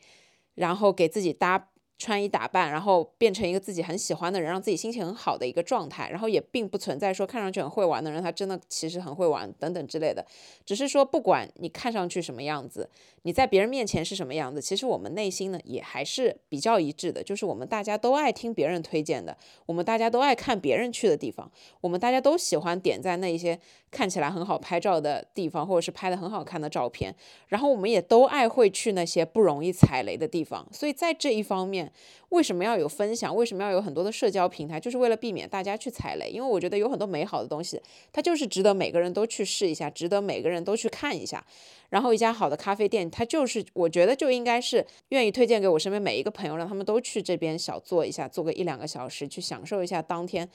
[0.54, 1.70] 然后给自己搭。
[1.98, 10.26] 穿衣打扮，然后变成一个自己很喜欢的人，让自己心情很好的一个状态，然后也并不存在说看上去很会玩的人，他真的其实很会玩等等之类的。
[10.64, 12.90] 只是说，不管你看上去什么样子，
[13.22, 21.48] 你在别人面前是什么样子，其实我们内心呢也还是比较一致的，就是我们大家都爱听别人推荐的，我们大家都爱看别人去的地方，
[21.80, 23.58] 我们大家都喜欢点赞那些
[23.92, 27.14] 看起来很好拍照的地方，或者是拍的很好看的照片，
[27.46, 30.66] 然后我们也都爱会去那些不容易踩雷的地方。
[30.72, 31.92] 所以在这一方面。
[32.32, 33.36] 为什么要有分享？
[33.36, 34.80] 为什么要有很多的社交平台？
[34.80, 36.30] 就是为了避免大家去踩雷。
[36.30, 37.78] 因为我觉得有很多美好的东西，
[38.10, 41.44] 它就是值得每个人都去试一下，值得每个人都去看一下。
[41.90, 50.48] 然后一家好的咖啡店，它就是我觉得就应该是愿意推荐给我身边每一个朋友，让他们都去这边小坐一下，坐个一两个小时，去享受一下当天。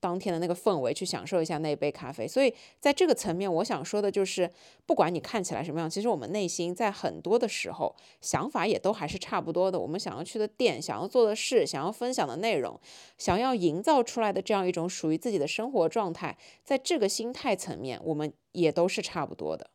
[0.00, 2.26] 当天的那个氛围，去享受一下那一杯咖啡。
[2.26, 4.50] 所以在这个层面，我想说的就是，
[4.86, 9.78] 不管你看起来什么样，其实我们内心在很多的时候想法也都还是差不多的。
[9.78, 12.80] 我们想要去的店，想要做的事，想要分享的内容，
[13.18, 19.70] 想要营造出来的这样一种属于自己的生活状态，在这个心态层面，我们也都是差不多的。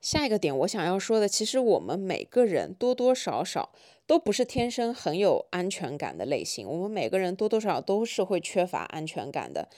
[0.00, 3.70] 下一个点，我想要说的，其实我们每个人多多少少
[4.10, 9.68] 都不是天生很有安全感的类型，我们每个人多多少少都是会缺乏安全感的。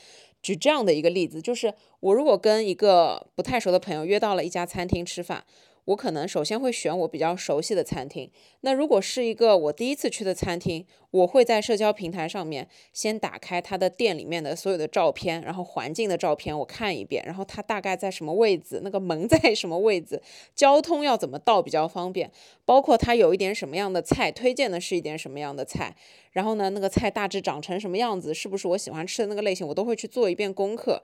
[0.41, 5.45] 举这样的一个例子，就是我如果跟一个不太熟的朋友约到了一家餐厅吃饭。
[5.87, 8.31] 我可能首先会选我比较熟悉的餐厅。
[8.61, 20.23] 那如果是一个我第一次去的餐厅，我会在社交平台上面先打开他的店里面的所有的照片，然后环境的照片我看一遍，然后他大概在什么位置，那个门在什么位置，
[20.55, 22.31] 交通要怎么到比较方便，
[22.65, 25.97] 包括他有一点什么样的菜，推荐的是一点什么样的菜，
[26.31, 31.03] 然后呢，那个菜大致长成什么样子，是不是我喜欢吃的那个类型，我都会去做一遍功课，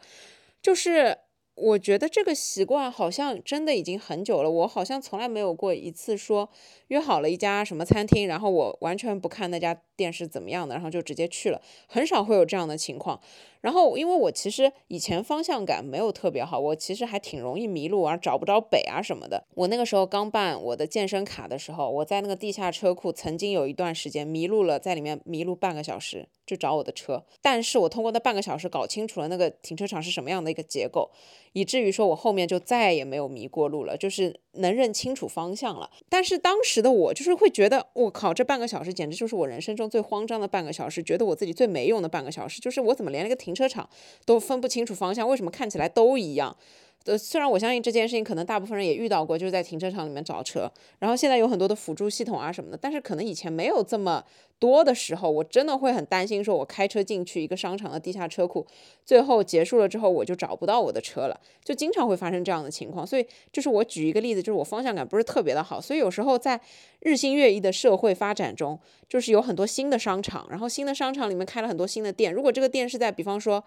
[0.62, 1.18] 就是。
[1.60, 6.48] 我觉得这个习惯好像真的已经很久了，我好像从来没有过一次说
[6.88, 13.20] 约好了一家什么餐厅，然后我完全不看那家店是怎么样的，然后就直接去了，很少会有这样的情况。
[13.60, 19.44] 然后，因为我其实以前方向感没有特别好，我其实还挺容易迷路啊，找不着北啊什么的。
[19.54, 27.24] 我那个时候刚办我的健身卡的时候，我在那个地下车库曾经有一段时间迷路了，在里面迷路半个小时，就找我的车。
[27.42, 31.10] 但是我通过那半个小时搞清楚了那个停车场是什么样的一个结构，
[31.58, 35.90] 以至于说我后面就再也没有迷过路了，就是能认清楚方向了。
[36.08, 43.58] 但是当时的我就是会觉得，我靠，这半个小时简直就是我人生中最慌张的半个小时，觉得我自己最没用的半个小时，就是我怎么连那个停。
[43.58, 43.90] 车场
[44.24, 46.56] 都分不清楚方向，为什么看起来都一样？
[47.04, 50.70] 呃，虽然我相信这件事情可能大部分人也遇到过，就是在停车场里面找车。
[50.98, 54.22] 然后现在有很多的辅助系统啊什么的，但是可能以前没有这么
[54.58, 58.66] 多的时候，我真的会很担心，说我开车进去一个商场的地下车库，
[59.06, 63.06] 最后结束了之后我就找不到我的车了，就经常会发生这样的情况。
[63.06, 66.60] 所以就是我举一个例子，就是我方向感不是特别的好，所以有时候在
[67.00, 73.64] 日新月异的社会发展中，就是有很多新的商场，然后新的商场里面开了很多新的店，如果这个店是在比方说。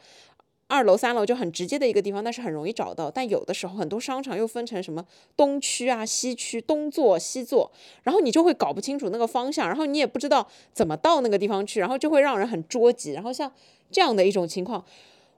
[0.72, 3.12] 二楼、三楼就很直接的一个地方，那是很容易找到。
[3.12, 5.06] 但有的时候，很多商场又分成什么
[5.36, 7.70] 东区啊、西区，东座、西座，
[8.04, 13.12] 然后你就会搞不清楚那个方向，然后你也不知道怎么到那个地方去，然后就会让人很捉急。
[13.12, 13.52] 然后像
[13.92, 14.86] 这样的一种情况，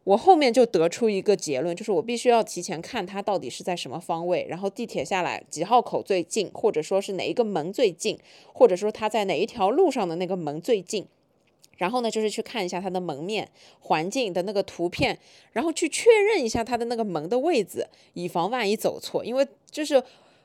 [0.04, 8.20] 我后面就得出一个结论，就是我必须要提前看它到底是在什么方位，然后地铁下来几号口最近，或者说是哪一个门最近，
[8.54, 11.08] 或者说它在哪一条路上的那个门最近。
[11.78, 15.18] 然后呢，就是去看一下它的门面环境的那个图片，
[15.52, 19.26] 然后去确认一下它的那个门的位置，以防万一走错。
[19.26, 20.02] 因为就是，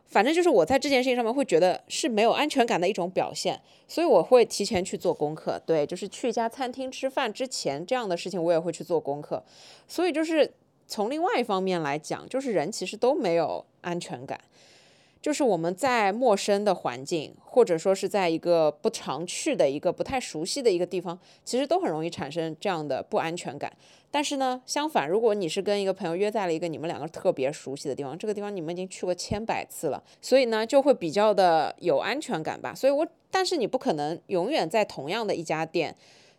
[0.07, 5.61] 反正就是我在这件事情上面会觉得是没有安全感的一种表现，所以我会提前去做功课。
[5.67, 9.45] 对，就是去一家餐厅吃饭之前，这样的事情我也会去做功课。
[9.87, 10.51] 所以就是
[10.87, 14.41] 从另外一方面来讲，就是人其实都没有安全感。
[15.21, 23.73] 就是我们在陌生的环境，或者说是在一个不常去的一个不太熟悉的一个地方，其实都很容易产生这样的不安全感。
[24.11, 32.75] 但是呢，相反，如果你是跟一个朋友约在了一个你们两个特别熟悉的地方，这个地方你们已经去过千百次了，所以呢，就会比较的有安全感吧。
[32.75, 35.95] 所以我，但是你不可能永远在同样的一家店。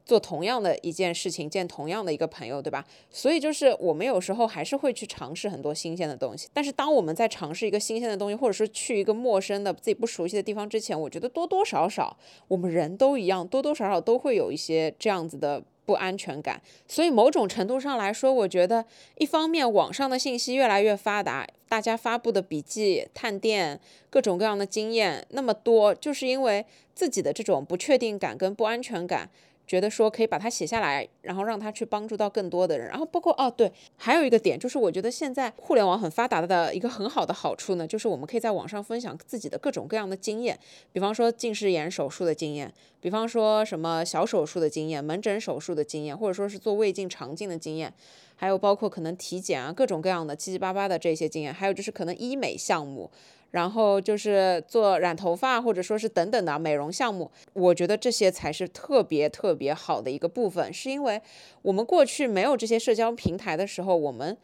[0.10, 2.84] 做同样的一件事情，见同样的一个朋友，对吧？
[3.12, 6.50] 所以就是我们有时候还是会去尝试很多新鲜的东西。
[6.52, 12.17] 但是当我们在尝试一个新鲜的东西，或者说去一个陌生的自己不熟悉的地方之前，我觉得多多少少
[12.48, 16.60] 我们人都一样，多多少少都会有一些这样子的不安全感。
[16.88, 18.84] 所以某种程度上来说，我觉得
[19.19, 29.30] 一方面网上的信息越来越发达，大家发布的笔记、探店、各种各样的经验那么多，就是因为自己的这种不确定感跟不安全感。
[29.69, 32.88] 觉得说可以把它写下来，然后让它去帮助到更多的人。
[32.88, 40.58] 然后包括哦，对，还有一个点就是，我觉得现在互联网很发达的一个很好的好处呢，就是我们可以在网上分享自己的各种各样的经验，
[40.91, 47.93] 比方说近视眼手术的经验，比方说什么小手术的经验、门诊手术的经验，或者说是做胃镜肠镜的经验，
[48.36, 53.12] 还有包括可能体检啊，各种各样的七七八八的这些经验，还有就是可能医美项目。
[53.52, 61.20] 然后就是做染头发，或者说是等等的美容项目，我觉得这些才是特别特别好的一个部分，是因为
[61.64, 64.38] 我们过去没有这些社交平台的时候，我们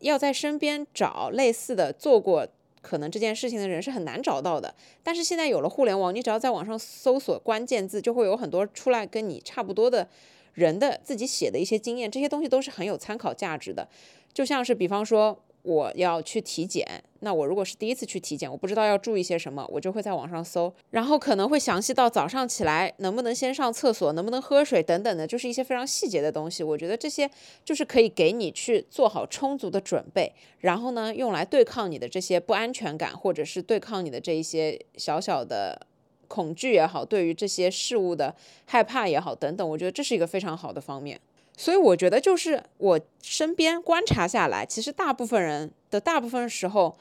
[0.00, 2.48] 要在身边找类似的做过
[2.82, 4.74] 可能这件事情的人是很难找到的。
[5.04, 10.08] 但是现在有了互联网，你只要在网上搜索关键字，就会有很多出来跟你差不多的
[10.54, 13.86] 人的自己写的一些经验，这些东西都是很有参考价值的。
[14.34, 15.38] 就像是比方说。
[15.62, 16.86] 我要去体检，
[17.20, 26.62] 那我如果是第一次去体检，我不知道要注意些什么，我就会在网上搜，然后可能会详细到早上起来能不能先上厕所，能不能喝水等等的，就是一些非常细节的东西。
[26.62, 27.28] 我觉得这些
[27.64, 35.86] 就是可以给你去做好充足的准备，然后呢，用来对抗你的这些不安全感，或者是对抗你的这一些小小的
[36.28, 41.20] 恐惧也好，对于这些事物的害怕也好等等，我觉得这是一个非常好的方面。
[41.58, 46.96] 所以我觉得，就是我身边观察下来，其实大部分人的大部分时候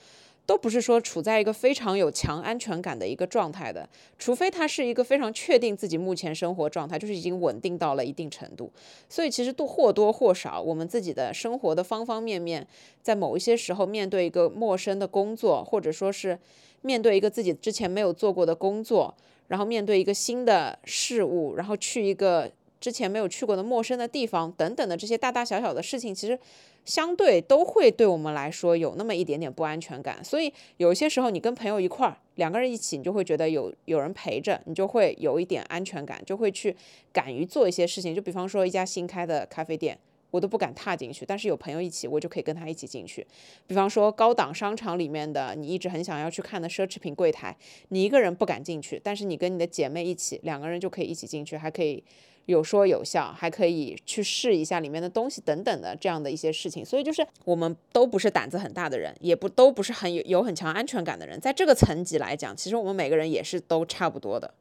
[0.47, 8.71] 都不是说处在一个非常有强安全感的一个状态的，除非他是一个非常确定自己目前生活状态就是已经稳定到了一定程度。
[9.07, 12.65] 所以其实都或多或少，我们自己的生活的方方面面，
[13.03, 16.39] 在某一些时候面对一个陌生的工作，或者说是
[16.81, 19.13] 面对一个自己之前没有做过的工作，
[19.49, 26.37] 然后面对一个新的事物，然后去一个之前没有去过的陌生的地方等等的这些大大小小的事情，其实。
[26.85, 36.73] 相对都会对我们来说有那么一点点不安全感，所以有些时候你跟朋友一块儿，两个人一起，你就会觉得有有人陪着，你就会有一点安全感，就会去
[37.11, 38.15] 敢于做一些事情。
[38.15, 39.99] 就比方说一家新开的咖啡店，
[40.31, 43.27] 我都不敢踏进去，但是有朋友一起，我就可以跟他一起进去。
[43.67, 47.53] 比方说高档商场里面的你一直很想要去看的奢侈品柜台，
[47.89, 52.01] 你一个人不敢进去，但是你跟你的姐妹一起，两个人就可以一起进去，还可以。
[52.47, 64.53] 有说有笑，还可以去试一下里面的东西等等的这样的一些事情，所以就是我们都不是胆子很大的人，也不都不是很有有很强安全感的人，在这个层级来讲，其实我们每个人也是都差不多的。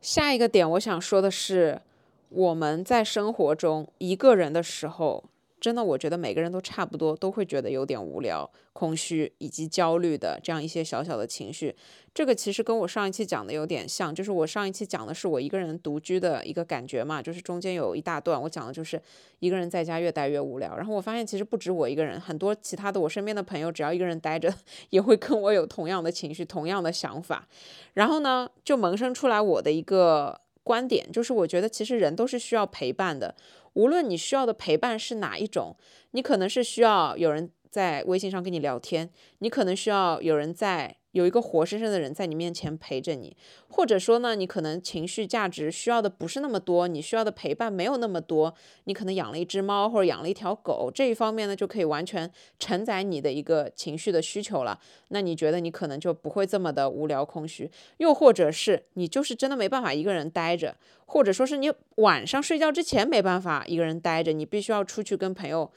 [0.00, 1.80] 下一个点我想说的是，
[2.30, 5.24] 我们在生活中一个人的时候。
[5.64, 11.74] 真的，我觉得每个人都差不多，都会觉得有点无聊、空虚以及焦虑的这样一些小小的情绪。
[12.12, 19.00] 这个其实跟我上一期讲的有点像，就是我上一期讲的是我一个人独居的一个感觉嘛，就是中间有一大段我讲的就是
[19.38, 20.76] 一个人在家越待越无聊。
[20.76, 24.54] 然后我发现其实不止我一个人，很多其他的我身边的朋友，只要一个人待着，
[24.90, 27.48] 也会跟我有同样的情绪、同样的想法。
[27.94, 33.34] 然后呢，就萌生出来我的一个观点，就是我觉得其实人都是需要陪伴的。
[33.74, 35.76] 无论你需要的陪伴是哪一种，
[36.10, 40.96] 你可能是需要有人在微信上跟你聊天，你可能需要有人在。
[41.14, 43.36] 有一个活生生的人在你面前陪着你，
[43.68, 48.52] 或者说呢，你可能情绪价值需要的不是那么多，你需要的陪伴没有那么多，
[48.84, 54.80] 你可能养了一只猫或者养了一条狗，这一方面呢就可以完全承载你的一个情绪的需求了。
[55.10, 65.70] 那你觉得你可能就不会这么的无聊空虚，又或者是你就是真的没办法一个人待着，或者说是你晚上睡觉之前没办法一个人待着，你必须要出去跟朋友。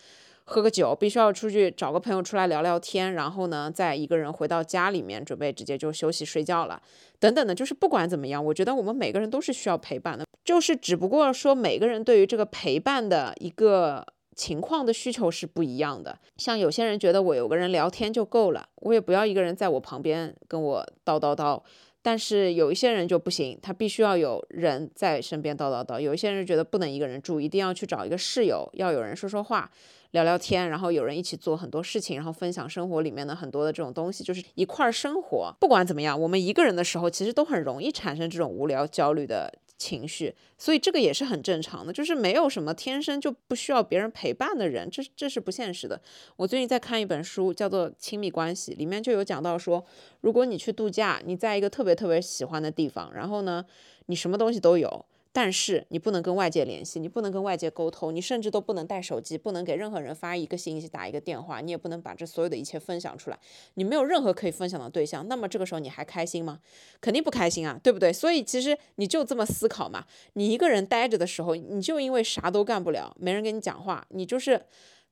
[0.50, 6.82] 喝个酒，必须要出去找个朋友出来聊聊天，然后呢，再一个人回到家里面，准备直接就休息睡觉了，
[7.20, 7.54] 等等的。
[7.54, 14.06] 就是不管怎么样，我觉得我们每个人都是需要陪伴的，就是只不过说每个人对于这个陪伴的一个
[14.38, 16.18] 情况的需求是不一样的。
[16.38, 21.62] 像有些人觉得我有个人聊天就够了，我也不要一个人在我旁边跟我叨叨叨。
[22.02, 26.00] 但是有一些人就不行，他必须要有人在身边叨叨叨。
[26.00, 29.70] 有一些人觉得不能一个人住，一定要去找一个室友，要有人说说话。
[30.12, 35.54] 聊聊天，然后有人一起做很多事情，然后分享生活里面的很多的这种东西，就是一块儿生活。
[35.60, 41.92] 不管怎么样，我们一个人的时候，其实都很容易产生这种无聊、焦虑的情绪，所以这个也是很正常的。
[41.92, 46.02] 就是没有什么天生就不需要别人陪伴的人，这这是不现实的。
[46.38, 49.84] 我最近在看一本书，叫做《亲密关系》，里面就有讲到说，
[50.22, 53.66] 如果你去度假，你在一个特别特别喜欢的地方，然后呢，
[54.08, 55.06] 你什么东西都有。
[55.38, 63.38] 但是你不能跟外界联系，你不能跟外界沟通，你甚至都不能带手机，不能给任何人发一个信息、打一个电话，你也不能把这所有的一切分享出来。
[63.76, 66.60] 你没有任何可以分享的对象，那么这个时候你还开心吗？
[67.00, 68.12] 肯定不开心啊，对不对？
[68.12, 70.06] 所以其实你就这么思考嘛。
[70.34, 74.64] 你一个人待着的时候，你就因为啥都干不了，没人跟你讲话，你就是。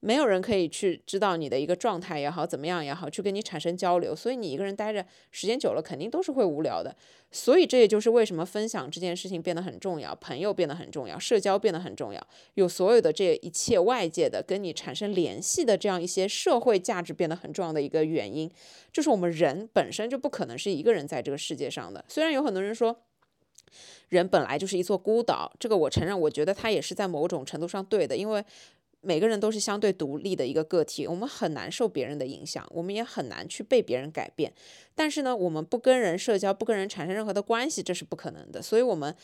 [0.05, 6.95] 没有人可以去知道你的一个状态也好，怎么样也好，去跟你产生交流，所以你一个人待着时间久了，肯定都是会无聊的。
[7.31, 18.47] 所以这也就是为什么分享这件事情变得很重要，朋友变得很重要，社交变得很重要，有所有的这一切外界的跟你产生联系的这样一些社会价值变得很重要的一个原因，
[18.93, 22.05] 就是我们人本身就不可能是一个人在这个世界上的。
[22.07, 22.95] 虽然有很多人说，
[24.09, 28.45] 人本来就是一座孤岛，这个我承认，我觉得他也是在某种程度上对的，因为。
[29.05, 34.51] 每个人都是相对独立的一个个体，我们很难受别人的影响，我们也很难去被别人改变。
[34.95, 38.61] 但是呢，我们不跟人社交，不跟人产生任何的关系，这是不可能的。
[38.61, 39.15] 所以，我们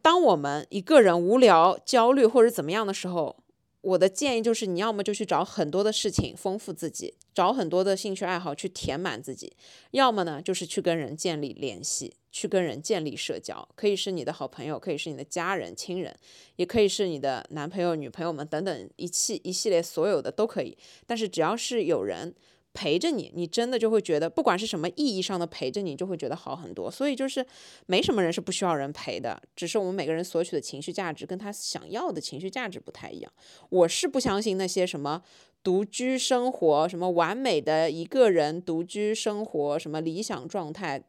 [0.00, 3.36] 当我们一个人无聊、焦虑或者怎么样的时候，
[3.82, 9.52] 我的建议就是，你要么就去找很多的事情丰富自己，找很多的兴趣爱好去填满自己；
[9.90, 12.14] 要么呢，就是去跟人建立联系。
[12.30, 16.14] 去跟人建立社交，可以是你的好朋友，可以是你的家人、亲人，
[16.56, 20.76] 也可以是你的男朋友、女朋友们等等一系一系列所有的都可以。
[21.06, 22.32] 但是只要是有人
[22.72, 26.88] 陪着你，你真的就会觉得，不管是什么意义上的陪着你，就会觉得好很多。
[26.88, 27.44] 所以就是
[27.86, 33.32] 没什么人是不需要人陪的，只是我们每个人索取的情绪价值跟他想要的情绪价值不太一样。
[33.70, 35.20] 我是不相信那些什么
[35.64, 41.02] 独居生活、什么完美的一个人独居生活、什么理想状态。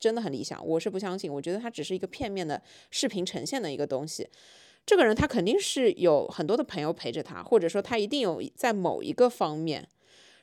[0.00, 1.32] 真的很理想，我是不相信。
[1.32, 4.28] 我觉得他只是一个片面的视频呈现的一个东西。
[4.86, 9.86] 这个人他肯定是有很多的朋友陪着他，或者说他一定有在某一个方面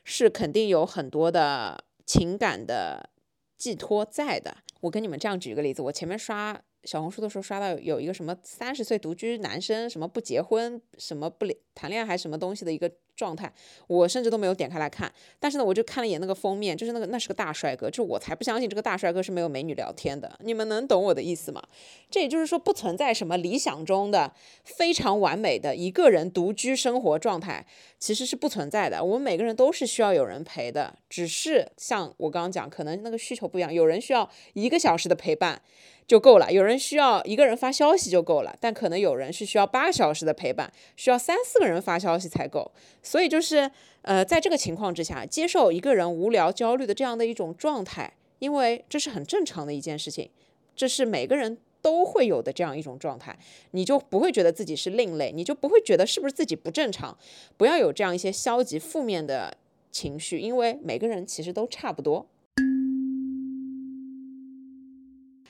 [0.04, 3.10] 是肯定有很多的情感的
[3.58, 4.58] 寄托在的。
[4.80, 6.58] 我跟你们这样举一个例子，我前面刷。
[6.84, 11.44] 小红书的时候刷到有一个什么三十岁独居男生，什么不结婚，什么不
[11.74, 13.52] 谈恋爱，还什么东西的一个状态，
[13.88, 15.12] 我甚至都没有点开来看。
[15.40, 20.38] 但是呢，我就看了一眼那个封面，就是那个那是个大帅哥，就我才不相信这个大帅哥是没有美女聊天的。
[20.44, 21.60] 你们能懂我的意思吗？
[22.08, 27.66] 这也就是说，不存在什么理想中的非常完美的一个人独居生活状态，
[27.98, 29.02] 其实是不存在的。
[29.02, 35.60] 我们每个人都是需要有人陪的，只是像我刚刚讲，可能那个需求不一样，有人需要一个小时的陪伴。
[36.08, 36.50] 就够了。
[36.50, 42.72] 有人需要一个人发消息就够了，但可能有人是需要八个小时的陪伴，需要三四个人发消息才够。
[43.02, 43.70] 所以就是，
[44.02, 50.30] 呃，在这个情况之下，接受一个人无聊、焦虑的这样的一种状态，因为这是很正常的一件事情，
[50.74, 53.38] 这是每个人都会有的这样一种状态，
[53.72, 57.16] 你就不会觉得自己是另类，你就不会觉得是不是自己不正常，
[57.58, 59.54] 不要有这样一些消极负面的
[59.92, 62.26] 情绪，因为每个人其实都差不多。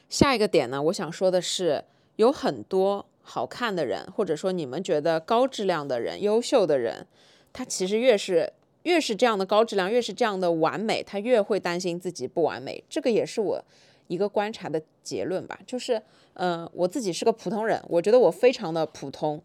[0.08, 1.84] 下一个点呢，我想说的是，
[2.16, 7.06] 有很多好看的人，或者说你们觉得高质量的人、优秀的人，
[7.52, 8.52] 他其实越是
[8.84, 12.82] 越是这样的高质量，越是这样的完美，他越会担心自己不完美。
[12.88, 13.62] 这个也是我
[14.06, 15.58] 一个观察的结论吧。
[15.66, 16.00] 就是，
[16.34, 19.42] 嗯，我自己是个普通人，我觉得我非常的普通，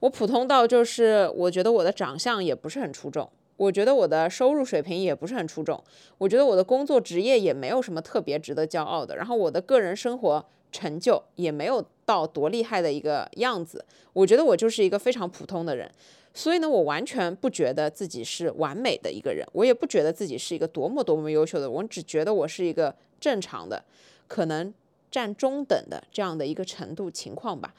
[0.00, 3.28] 我普通到就是我觉得我的长相也不是很出众。
[3.56, 5.82] 我觉得我的收入水平也不是很出众，
[6.18, 15.90] 我觉得我的工作职业也没有什么特别值得骄傲的，然后我的个人生活成就也没有到多厉害的一个样子，我觉得我就是一个非常普通的人，
[16.34, 23.82] 所以呢，我完全不觉得自己是完美的一个人，我也不觉得自己是一个多么多么优秀的，我只觉得我是一个正常的，
[24.28, 24.74] 可能
[25.10, 27.72] 占中等的这样的一个程度情况吧。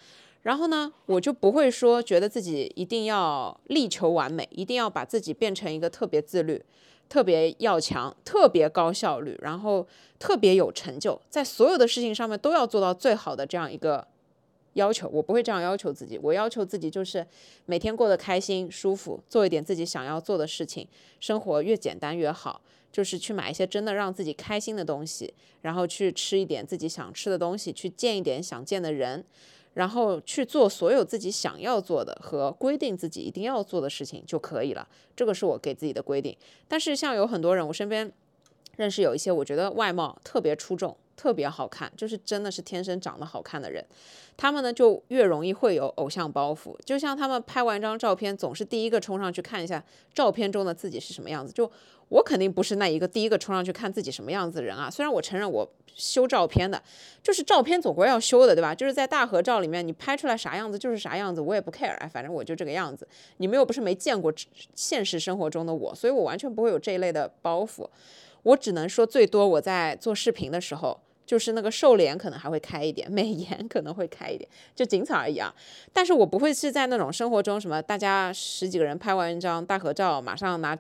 [0.47, 6.63] 然后呢，我就不会说觉得自己一定要力求完美，一定要把自己变成一个特别自律、
[7.09, 9.85] 特别要强、特别高效率，然后
[10.17, 14.07] 特别有成就，在所有的事情上面都要做到最好的这样一个
[14.75, 15.09] 要求。
[15.09, 17.27] 我不会这样要求自己，我要求自己就是
[17.65, 20.87] 每天过得开心、舒服，做一点自己想要做的事情，
[21.19, 25.33] 生活越简单越好，就是去买一些真的让自己开心的东西，
[25.63, 29.25] 然后去吃一点自己想吃的东西，去见一点想见的人。
[29.77, 36.35] 然后去做所有自己想要做的和规定自己一定要做的事情就可以了，这个是我给自己的规定。
[36.67, 38.11] 但是像有很多人，我身边
[38.77, 40.97] 认识有一些，我觉得外貌特别出众。
[41.17, 43.83] 特别好看，就是真的是天生长得好看的人，
[44.37, 46.77] 他们呢就越容易会有偶像包袱。
[46.85, 51.51] 就像他们拍完一张照片，总是第一个冲上去看一下照片中的自己是什么样子。
[51.51, 51.69] 就
[52.09, 54.89] 我肯定不是那一个第一个冲上去看自己什么样子的人啊。
[54.89, 56.81] 虽然我承认我修照片的，
[57.23, 58.75] 就是照片总归要修的，对吧？
[58.75, 63.07] 就是在大合照里面，你拍出来啥样子就是啥样子，我也不 care，哎，反正我就这个样子。
[63.37, 64.31] 你们又不是没见过
[64.75, 67.87] 现实生活中的我，所以我完全不会有这一类的包袱。
[68.43, 70.99] 我只能说，最多我在做视频的时候。
[71.27, 75.53] 就是那个瘦脸可能还会开一点，美颜可能会开一点，就仅此而已啊。
[75.91, 80.75] 但是我不会是在那种生活中什么，大家十几个人拍完一张大合照，马上拿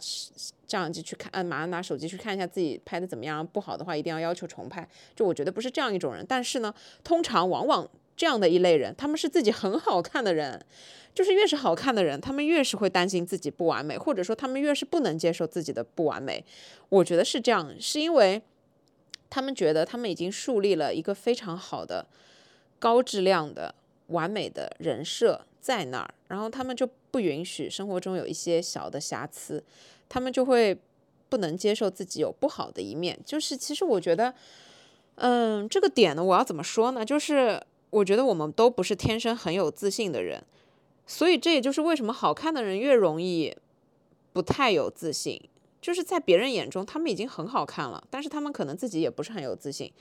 [0.65, 4.87] 相机去看，呃，马上拿手机去看一下自己拍的怎么样，不好的话一定要要求重拍。
[5.13, 6.25] 就我觉得不是这样一种人。
[6.25, 6.73] 但是呢，
[7.03, 7.85] 通常往往
[8.15, 10.65] 这样的一类人，他们是自己很好看的人，
[11.13, 16.45] 就是越是好看的人，他们越是会担心自己不完美，或者说他们越是不能接受自己的不完美。
[16.87, 18.41] 我觉得是这样，是因为。
[19.29, 22.05] 他们觉得他们已经树立了一个非常好的、
[22.79, 23.73] 高质量的、
[24.07, 29.63] 完美的人设在那儿，然后他们就不允许生活中有一些小的瑕疵，
[30.07, 30.77] 他们就会
[31.29, 33.19] 不能接受自己有不好的一面。
[33.25, 34.33] 就是其实我觉得，
[35.15, 37.03] 嗯，这个点呢，我要怎么说呢？
[37.03, 40.41] 就是我觉得我们都不是天生很有自信的人，
[41.05, 43.55] 所以这也就是为什么好看的人越容易
[44.31, 45.41] 不太有自信。
[45.81, 49.91] 就是在别人眼中，他们已经很好看了，但是他们可能自己也不是很有自信。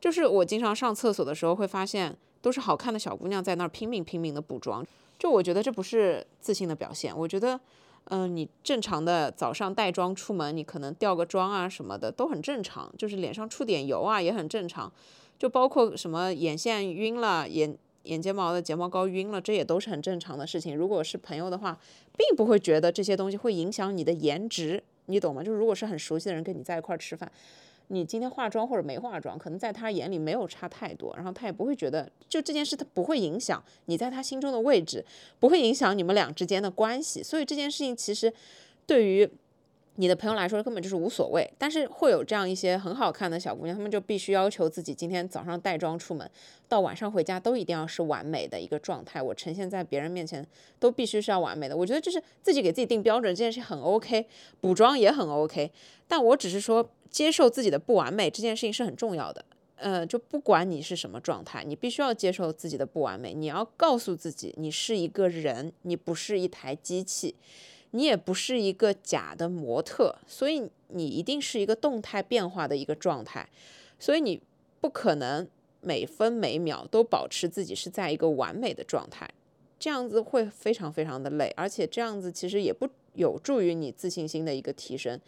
[0.00, 4.84] 就是我经常上厕所的时候，会发现都是好看的小姑娘在那儿拼命拼命的补妆，
[5.18, 7.14] 就我觉得这不是自信的表现。
[7.14, 7.60] 我觉得，
[8.04, 14.90] 嗯，你正常的早上带妆出门，你可能掉个妆啊什么的都很正常，就是脸上出点油啊也很正常，
[15.38, 20.74] 就包括什么眼线晕了、眼眼睫毛的睫毛膏晕了，这也都是很正常的事情。
[20.74, 21.78] 如果是朋友的话，
[22.16, 24.82] 并不会觉得这些东西会影响你的颜值。
[25.10, 25.42] 你懂吗？
[25.42, 27.30] 就是如果是很熟悉的人跟你在一块吃饭，
[27.88, 35.04] 你今天化妆或者没化妆，可能在他眼里没有差太多，然后他也不会觉得就这件事，他不会影响你在他心中的位置，
[35.40, 37.22] 不会影响你们俩之间的关系。
[37.22, 38.32] 所以这件事情其实
[38.86, 39.28] 对于
[39.96, 46.30] 你的朋友来说根本就是无所谓，但是会有这样一些很好看的小姑娘，她们就必须要求自己今天早上带妆出门，
[46.68, 50.46] 到晚上回家都一定要是完美的一个状态，我呈现在别人面前
[50.78, 51.76] 都必须是要完美的。
[51.76, 54.26] 我觉得这是自己给自己定标准这件事很 OK，
[54.60, 55.70] 补妆也很 OK，
[56.08, 59.44] 但我只是说接受自己的不完美这件事情是很重要的。
[59.76, 67.34] 呃，就不管你是什么状态，你必须要接受自己的不完美，你要告诉自己你是一个人，你不是一台机器。
[67.92, 73.48] 你也不是一个假的模特，所以你一定是一个动态变化的一个状态，
[73.98, 74.40] 所以你
[74.80, 75.48] 不可能
[75.80, 79.28] 每分每秒都保持自己是在一个完美的状态，
[79.78, 85.20] 这样子会非常非常的累，而且这样子其实也不有助于你自信心的一个提升。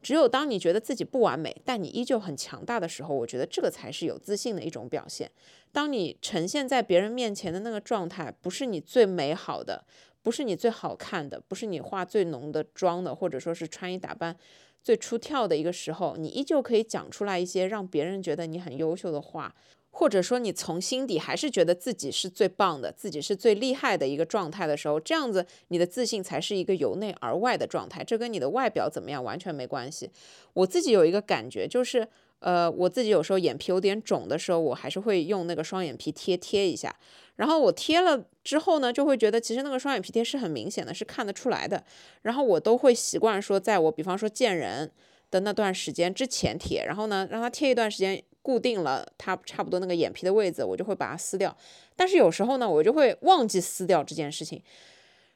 [0.00, 5.30] 只有当你觉得自己不完美，但你依旧很强大的时候，我觉得这个才是有自信的一种表现。
[5.72, 9.84] 当你呈现在别人面前的那个状态不是你最美好的。
[10.24, 14.36] 不是你最好看的，不是你化最浓的妆的，或者说是穿衣打扮
[14.82, 19.54] 最出挑的一个时候，你依旧可以讲出来一些让别人觉得你很优秀的话，
[19.90, 30.10] 或者说你从心底还是觉得自己是最棒的，自己是最厉害的一个状态的时候，这样子你的自信才是一个由内而外的状态，这跟你的外表怎么样完全没关系。
[30.54, 32.08] 我自己有一个感觉就是。
[32.44, 36.94] 呃，我自己有时候眼皮有点肿的时候，我还是会用那个双眼皮贴贴一下。
[37.36, 41.82] 然后我贴了之后呢，就会觉得其实那个双眼皮贴是很明显的，是看得出来的。
[42.20, 44.92] 然后我都会习惯说，在我比方说见人
[45.30, 51.56] 的那段时间之前贴，然后呢让它贴一段时间，固定了它差不多那个眼皮的位置，我就会把它撕掉。
[51.96, 54.62] 但是有时候呢，我就会忘记撕掉这件事情。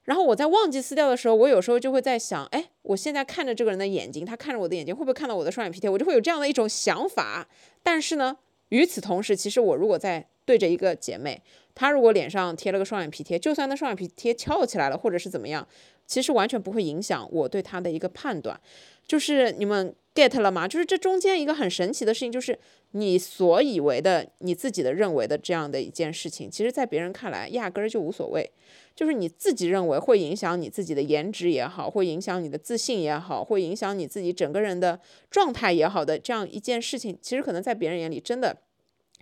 [0.09, 5.91] 然后我在忘记撕掉的时候，我有时候就会在想，哎，我现在看着这个人的眼睛，他看着我的眼睛，会不会看到我的双眼皮贴？
[5.91, 7.47] 我就会有这样的一种想法。
[7.83, 8.35] 但是呢，
[8.71, 11.43] 与此同时，其实我如果在对着一个姐妹，
[11.75, 15.69] 她如果脸上贴了个双眼皮贴，就算那双眼皮贴翘起来了，或者是怎么样，
[16.07, 18.59] 其实完全不会影响我对她的一个判断。
[19.07, 20.67] 就是你们 get 了吗？
[20.67, 22.59] 就是这中间一个很神奇的事情，就是
[22.93, 28.51] 你所以为的、你自己的认为的这样的一件事情，其实在别人看来压根儿就无所谓。
[28.97, 34.99] 就是你自己认为会影响你自己的颜值也好，会影响你的自信也好，会影响你自己整个人的
[35.31, 38.57] 状态也好的这样一件事情，其实可能在别人眼里真的，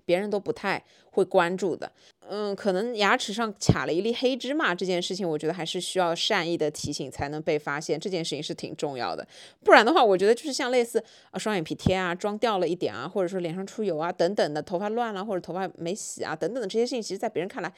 [0.07, 1.93] 别人都不太会关注的。
[2.29, 9.27] 嗯，可能牙齿上卡了一粒黑芝麻这件事情，我觉得还是需要善意的提醒才能被发现，这件事情是挺重要的。
[9.63, 17.73] 不然的话，我觉得就是像类似啊双眼皮贴啊、妆掉了一点啊，或者说脸上出油啊等等的，头发乱了或者头发没洗啊等等的这些事情，其实在别人看来。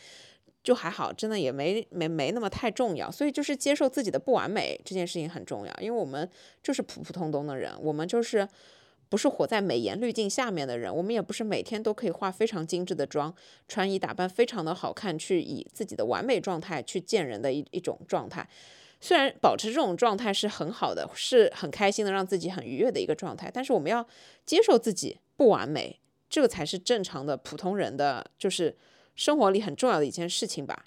[0.61, 6.29] 就还好，真的也没没没那么太重要，所以就是接受自己的不完美这件事情很重要，因为我们
[6.62, 8.47] 就是普普通通的人，我们就是
[9.09, 13.35] 不是活在美颜滤镜下面的人，我们也不是每天都可以化非常精致的妆，
[13.67, 18.49] 穿衣打扮非常的好看，去以自己的完美状态去见人的一一种状态。
[19.01, 24.07] 虽然保持这种状态是很好的，是很开心的，让自己很愉悦的一个状态，但是我们要
[24.45, 25.99] 接受自己不完美，
[26.29, 28.77] 这个才是正常的普通人的，就是。
[29.19, 30.85] 生活里很重要的一件事情吧，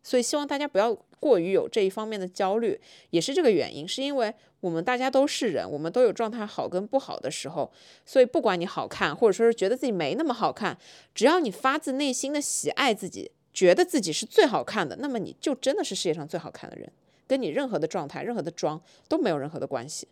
[0.00, 7.72] 所以希望大家不要过于有这一方面的焦虑，也是这个原因，是因为我们大家都是人，我们都有状态好跟不好的时候，
[8.04, 10.76] 所以不管你好看，或者说是觉得自己没那么好看，
[11.14, 16.92] 只要你发自内心的喜爱自己，觉得自己是最好看的，那么你就真的是世界上最好看的人，
[17.26, 20.06] 跟你任何的状态、任何的妆都没有任何的关系。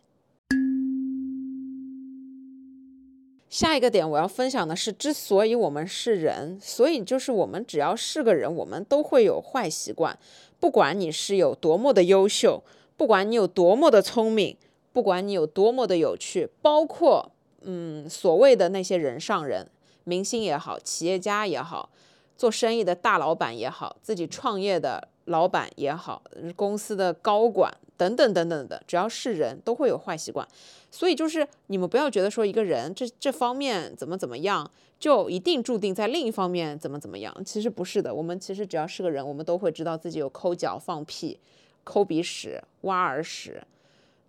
[3.49, 10.17] 下一个点我要分享的是，之所以我们是人，所以就是我们只要是个人，我们都会有坏习惯。
[10.63, 12.63] 不管你是有多么的优秀，
[12.95, 14.55] 不管你有多么的聪明，
[14.93, 17.33] 不管你有多么的有趣，包括
[17.63, 19.69] 嗯所谓的那些人上人，
[20.05, 21.89] 明星也好，企业家也好，
[22.37, 26.23] 做生意的大老板也好，自己创业的老板也好，
[26.55, 30.47] 公司的高管等等等等的，只要是人都会有坏习惯。
[30.89, 37.35] 所以就是你们不要觉得说一个人这这方面怎么怎么样，就一定注定在另一方面怎么怎么样。
[37.45, 41.39] 其实不是的，我们其实只要是个人，我们都会知道自己有抠脚、放屁、
[41.83, 43.61] 抠鼻屎、挖耳屎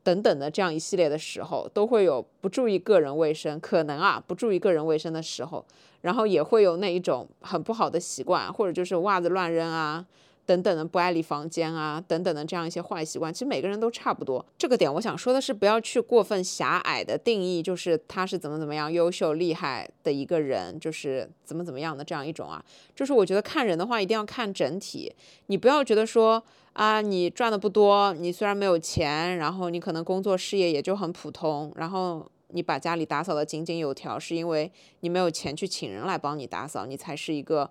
[0.02, 5.64] 等等的这样一系列的时候，都会有不注意个人卫生，可能啊不注意个人卫生的时候，
[6.02, 10.04] 然后也会有那一种很不好的习惯，或者就是袜子乱扔啊。
[10.47, 14.45] 等等的不爱理房间啊，等等的这样一些坏习惯，其实每个人都差不多。
[14.59, 22.62] 这个点我想说的是，不要去过分狭隘的定义，就是他是怎么怎么样优秀厉害的一个人，就是怎么怎么样的这样一种啊。
[22.95, 25.11] 就是我觉得看人的话，一定要看整体。
[25.47, 26.42] 你不要觉得说
[26.74, 34.70] 啊，你赚的不多，你虽然没有钱，然后你可能工作事业也就很普通，然后你把家里打扫的井井有条，是因为
[35.01, 37.70] 你没有钱去请人来帮你打扫，你才是一个。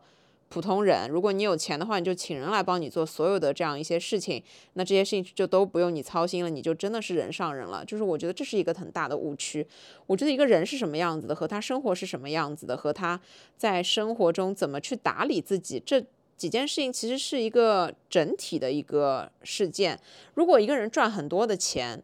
[0.54, 4.43] 普通人，如果你有钱的话，你就请人来帮你做所有的这样一些事情，
[4.74, 7.84] 那这些事情就都不用你操心了，你就真的是人上人了。
[7.84, 9.66] 就是我觉得这是一个很大的误区。
[10.06, 13.20] 我觉得一个人是什么样子的，和他生活是什么样子的，和他
[13.58, 16.06] 在生活中怎么去打理自己，这
[16.38, 19.99] 几件事情其实是一个整体的一个事件。
[20.36, 21.99] 如果一个人赚很多的钱，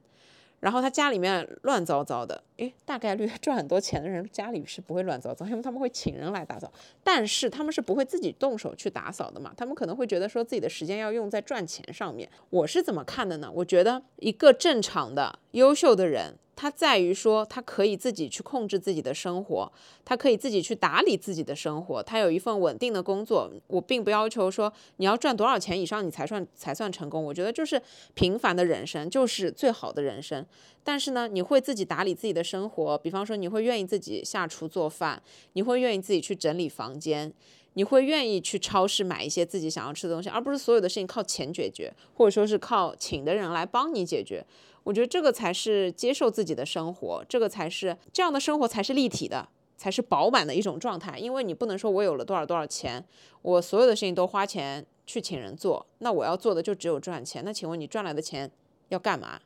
[0.60, 6.72] 然后他家里面乱糟糟的，诶，大概率 赚很多钱的人家里是不会乱糟糟，因为他们会请人来打扫，
[7.04, 12.30] 但是他们是不会自己动手去打扫的嘛，他们可能会觉得说自己的时间要用在赚钱上面。
[12.50, 13.52] 我是怎么看的呢？
[13.54, 16.36] 我觉得一个正常的、优秀的人。
[16.62, 19.72] 它在于说，他可以自己去控制自己的生活，
[20.04, 23.50] 他可以自己去打理自己的生活，他有一份稳定的工作。
[23.68, 27.24] 我并不要求说你要赚多少钱以上你才算才算成功。
[27.24, 27.82] 我觉得就是
[28.14, 30.46] 平凡的人生就是最好的人生。
[30.84, 37.32] 但是呢，你会自己打理自己的生活，比方说你会愿意自己下厨做饭，你会愿意自己去整理房间，
[37.76, 44.46] 你会愿意去超市买一些自己想要吃的东西，而不是所有的事情靠钱解决，或者说是靠请的人来帮你解决。
[44.90, 51.16] 我觉得这个才是接受自己的生活，这个才是这样的生活才是立体的，才是饱满的一种状态。
[51.20, 53.06] 因为你不能说我有了多少多少钱，
[53.44, 57.44] 我所有的事情都花钱去请人做，那我要做的就只有赚钱。
[57.46, 58.50] 那请问你赚来的钱
[58.88, 59.40] 要干嘛？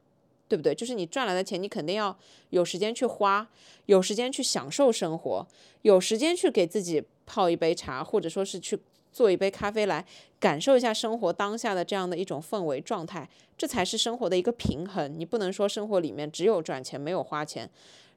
[0.48, 0.74] 对不对？
[0.74, 2.18] 就是你赚来的钱，你肯定要
[2.52, 3.46] 有时间去花，
[3.88, 5.46] 有时间去享受生活，
[5.82, 8.80] 有时间去给自己泡一杯茶，或者说是去。
[9.14, 10.04] 做一杯咖啡来
[10.40, 15.14] 感受一下生活当下的这样的一种氛围状态，这才是生活的一个平衡。
[15.18, 17.70] 你不能说生活里面只有赚钱没有花钱，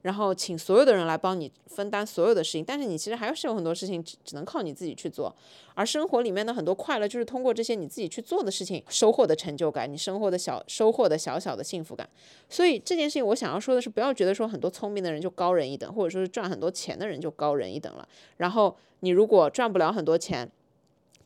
[0.02, 5.34] 然后请所有的人来帮你分担所有的事情，但是你其实还是有很多事情只只能靠你自己去做。
[5.74, 12.08] 而生活里面的很多快乐就是通过这些你自己去做的事情收获的成就感，你生活的小收获的小小的幸福感。
[12.48, 18.08] 所以这件事情我想要说的是，不要觉得说很多聪明的人就高人一等，或者说是赚很多钱的人就高人一等了。
[18.38, 20.50] 然后你如果赚不了很多钱，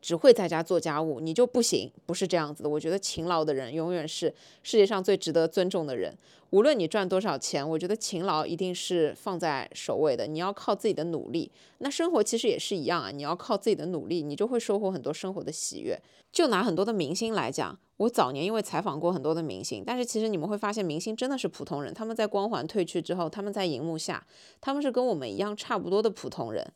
[0.00, 2.68] 只会在家做家务，你就不行，不是这样子的。
[2.68, 4.32] 我觉得勤劳的人永远是
[4.62, 6.16] 世界上最值得尊重的人。
[6.50, 10.26] 无论你赚多少钱，我觉得勤劳一定是放在首位的。
[10.26, 11.48] 你要靠自己的努力，
[11.78, 13.10] 那生活其实也是一样啊。
[13.12, 15.96] 你要靠自己的努力，你就会收获很多生活的喜悦。
[16.32, 21.94] 就拿很多的明星来讲，我早年因为采访过很多的明星，但是其实你们会发现，明星真的是普通人。
[21.94, 24.26] 他们在光环褪去之后，他们在荧幕下，
[24.60, 26.66] 他们是跟我们一样差不多的普通人。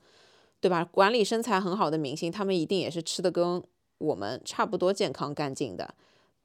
[0.65, 0.83] 对吧？
[0.83, 3.63] 管理身材很好的明星，他们一定也是吃的跟
[3.99, 5.95] 我们差不多健康干净的，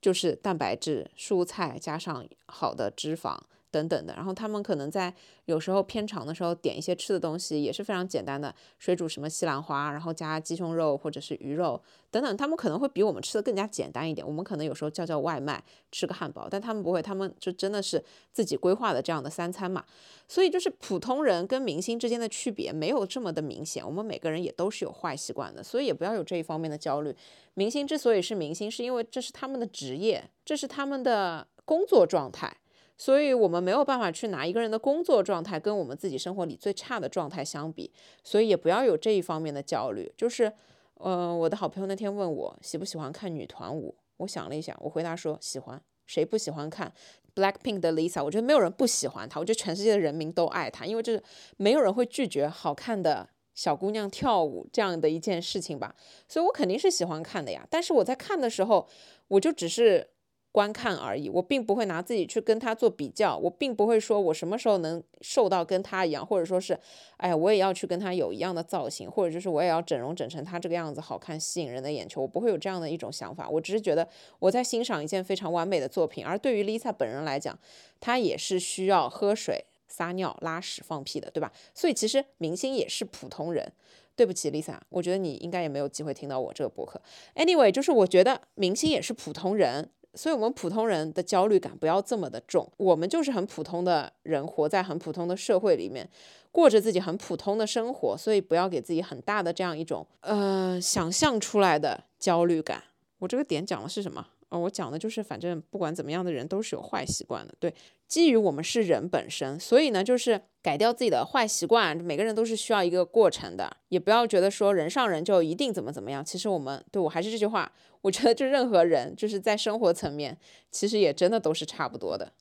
[0.01, 3.39] 就是蛋白质、蔬菜加上好的脂肪。
[3.71, 5.13] 等等的，然后他们可能在
[5.45, 14.25] 有时候偏长的时候点一些吃的东西也是非常简单的，水煮什么西兰花，然后加鸡胸肉或者是鱼肉等等，他们可能会比我们吃的更加简单一点。
[14.25, 19.83] 我们可能有时候叫叫外卖吃个汉堡，但他们不会，他们就真的是自己规划的这样的三餐嘛。
[20.27, 27.15] 所以就是普通人跟明星之间的区别没有这么的明显，我们每个人也都是有坏习惯的，所以也不要有这一方面的焦虑。
[27.53, 32.55] 明星之所以是明星，是因为这是他们的职业，这是他们的工作状态。
[33.01, 37.89] 所以，我们没有办法去拿一个人的工作状态跟我们自己生活里最差的状态相比，
[38.25, 40.11] 所以也不要有这一方面的焦虑。
[40.17, 40.51] 就是，
[40.95, 45.81] 嗯，我的好朋友那天问我喜不喜欢看女团舞，我想了一下，我回答说喜欢。
[46.05, 46.91] 谁不喜欢看
[47.33, 48.21] Blackpink 的 Lisa？
[48.21, 51.23] 我觉得没有人不喜欢她，我觉得全世界的人民都爱她，因为这是
[51.55, 55.95] 没有人会拒绝好看的小姑娘跳舞这样的一件事情吧。
[56.27, 57.65] 所以我肯定是喜欢看的呀。
[57.69, 58.85] 但是我在看的时候，
[59.29, 60.09] 我就只是。
[60.51, 66.77] 观看而已，我并不会拿自己去跟他做比较，我并不会说我什么时候能瘦到跟他一样，或者说是，
[67.17, 74.07] 哎呀，我也要去跟他有一样的造型，或者就是我也要整容整成他这个样子，好看吸引人的眼球，我不会有这样的一种想法，我只是觉得
[74.39, 77.57] 我在欣赏一件非常完美的作品，而对于 Lisa 本人来讲，
[77.99, 81.53] 她也是需要喝水、撒尿、拉屎、放屁的，对吧？
[81.75, 83.71] 所以其实明星也是普通人。
[84.15, 87.01] 对不起，Lisa，我觉得你应该也没有机会听到我这个博客。
[87.35, 89.91] Anyway，就是我觉得明星也是普通人。
[90.15, 92.67] 所以，我们普通人的焦虑感不要这么的重。
[92.77, 96.09] 我们就是很普通的人，活在很普通的社会里面，
[96.51, 98.17] 过着自己很普通的生活。
[98.17, 102.83] 所以，不要给自己很大的这样一种呃想象出来的焦虑感。
[103.19, 104.25] 我这个点讲的是什么？
[104.49, 107.53] 哦，我讲的就是，反正不管怎么样的人都是有坏习惯的。
[107.59, 107.71] 对，
[108.09, 111.95] 基于我们是人本身，所以呢，就是改掉自己的坏习惯。
[111.95, 116.25] 每个人都是需要一个过程的，也不要觉得说人上人就一定怎么怎么样。
[116.25, 120.37] 其实我们对我还是这句话，我觉得就任何人就是在生活层面，
[120.71, 122.33] 其实也真的都是差不多的。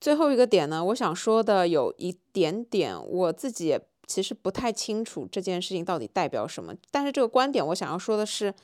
[0.00, 3.80] 最后一个点呢，我想说的有一点点，我自己也。
[4.08, 8.54] 其实不太清楚这件事情到底代表什么，但是这个观点我想要说的是，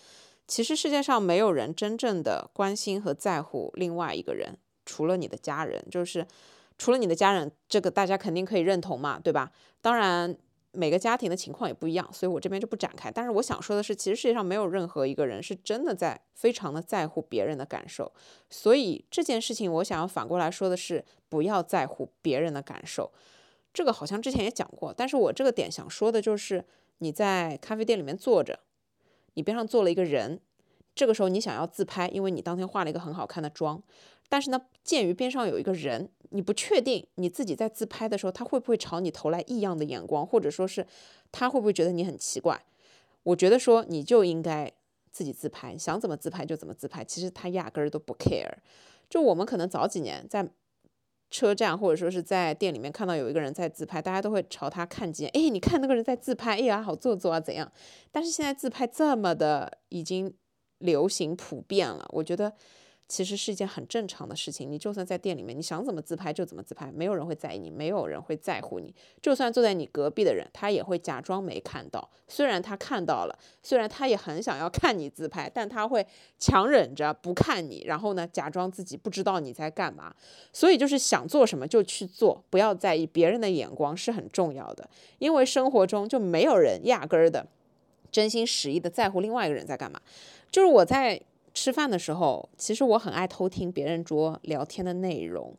[0.47, 6.26] 其实世界上没有人真正的关心和在乎另外一个人，除了你的家人，就是
[6.76, 9.51] 除了你的家人，这个大家肯定可以认同嘛，对吧？
[9.80, 10.36] 当然，
[10.72, 13.11] 每个家庭的情况也不一样，所以我这边就不展开。
[13.11, 18.12] 但是我想说的是，其实世界上没有任何一个人是真的在非常的在乎别人的感受。
[18.51, 23.12] 所以这件事情，我想要反过来说的是，不要在乎别人的感受。
[23.72, 26.64] 这个好像之前也讲过，但是我这个点想说的就是，
[26.99, 28.61] 你在咖啡店里面坐着，
[29.35, 30.41] 你边上坐了一个人。
[30.95, 33.82] 这个时候你想要自拍，因为你当天化了一个很好看的妆，
[34.28, 40.87] 但是呢，鉴于边上有一个人，你不确定你自己在自拍的时候他会不会朝你投来异样的眼光，或者说是
[41.32, 42.64] 他会不会觉得你很奇怪。
[43.24, 44.70] 我觉得说你就应该
[45.11, 47.03] 自己自拍，想怎么自拍就怎么自拍。
[47.03, 48.59] 其实他压根儿都不 care。
[49.11, 50.49] 就我们可能早几年在
[51.35, 55.30] 车站或者说是在店里面看到有一个人在自拍，大家都会朝他看几眼。
[55.35, 57.70] 哎，你看那个人在自拍，哎呀，好做作啊，怎样？
[58.12, 60.32] 但是现在自拍这么的已经。
[60.78, 62.53] 流行普遍了，我觉得
[63.07, 64.71] 其实是一件很正常的事情。
[64.71, 68.95] 你就算在店里面，你想怎么自拍就怎么自拍，没有人会在意你，没有人会在乎你。
[69.21, 72.09] 就算坐在你隔壁的人，他也会假装没看到。
[72.27, 76.07] 虽然他看到了，虽然他也很想要看你自拍，但他会
[76.39, 80.15] 强忍着不看你，然后呢，假装自己不知道你在干嘛。
[80.53, 84.89] 所以就是想做什么就去做，不要在意别人的眼光是很重要的。
[85.19, 87.47] 因为生活中就没有人压根儿的
[88.11, 90.01] 真心实意的在乎另外一个人在干嘛。
[90.51, 91.21] 就是我在
[91.55, 95.55] 吃饭的时候，其实我很爱偷听别人桌聊天的内容。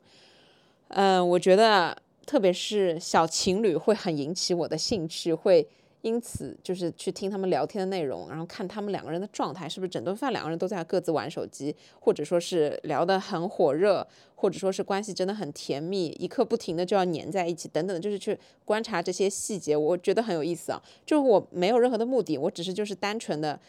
[0.90, 5.68] 嗯，我觉得特别是小情侣会很引起我的兴趣，会
[6.02, 20.80] 因此就是去听他们聊天的内容，然后看他们两个人的状态是不是整顿饭两个人都在各自玩手机，或者说是聊得很火热，或者说是关系真的很甜蜜，一刻不停的就要黏在一起等等，就是去观察这些细节，我觉得很有意思啊。
[21.06, 23.60] 就是我没有任何的目的，我只是就是单纯的。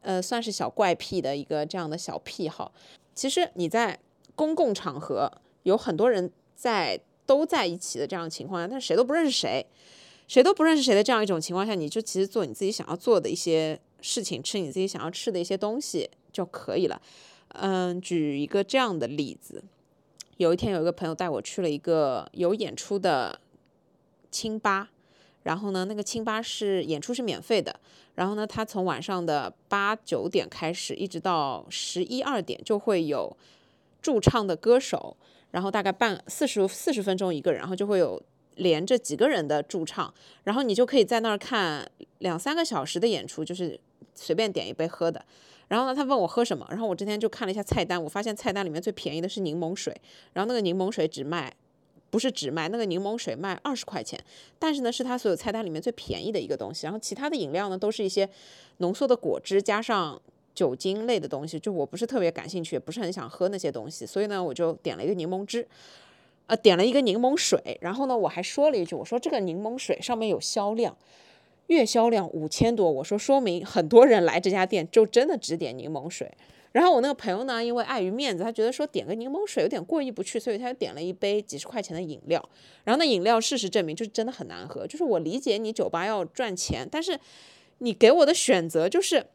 [0.00, 2.72] 呃，算是小怪癖的一个这样的小癖好。
[3.14, 3.98] 其实你在
[4.34, 5.30] 公共场合
[5.64, 9.66] 有很多人在都在一起的这样的情况下，但是谁都不认识谁，
[10.26, 17.02] 谁都不认识谁的这样一种情况下，你就其实做你自己想要做的一些事情，吃你自己想要吃的一些东西就可以了。
[17.48, 19.64] 嗯，举一个这样的例子，
[20.36, 23.40] 有一天有一个朋友带我去了一个有演出的
[24.30, 24.90] 清吧。
[25.48, 27.74] 然后呢，那个清吧是演出是免费的。
[28.16, 33.34] 然后呢，他从晚上的八九点开始，一直到十一二点，就会有
[34.02, 35.16] 驻唱的歌手。
[35.52, 38.22] 然后大概半四十四十分钟一个人，然后就会有
[38.56, 40.12] 连着几个人的驻唱。
[40.44, 43.80] 然后你就可以在那儿看两三个小时的演出，就是
[44.14, 45.24] 随便点一杯喝的。
[45.68, 49.98] 然后呢，他问我喝什么，然后我这天就看了一下菜单，我发现菜单里面最便宜的是柠檬水。
[50.34, 51.50] 然后那个柠檬水只卖。
[52.10, 54.18] 不是只卖那个柠檬水卖二十块钱，
[54.58, 56.86] 但是呢是他所有菜单里面最便宜的一个东西。
[56.86, 58.28] 然后其他的饮料呢都是一些
[58.78, 60.20] 浓缩的果汁加上
[60.54, 65.66] 酒精类的东西，就我不是特别感兴趣，也不是很想喝那些东西，所以呢我就点了一个柠檬汁，
[66.46, 67.78] 呃点了一个柠檬水。
[67.80, 70.96] 然后呢我还说了一句，我说这个柠檬水上面有销量，
[71.66, 76.32] 月销量五千多，我说说明很多人来这家店就真的只点柠檬水。
[76.72, 82.46] 然后我那个朋友呢，因为碍于面子，他觉得说点个柠檬水有点过意不去，所以他就点了一杯几十块钱的饮料。
[82.84, 84.86] 然后那饮料事实证明就是真的很难喝。
[84.86, 87.18] 就是我理解你酒吧要赚钱，但是
[87.78, 89.26] 你给我的选择就是。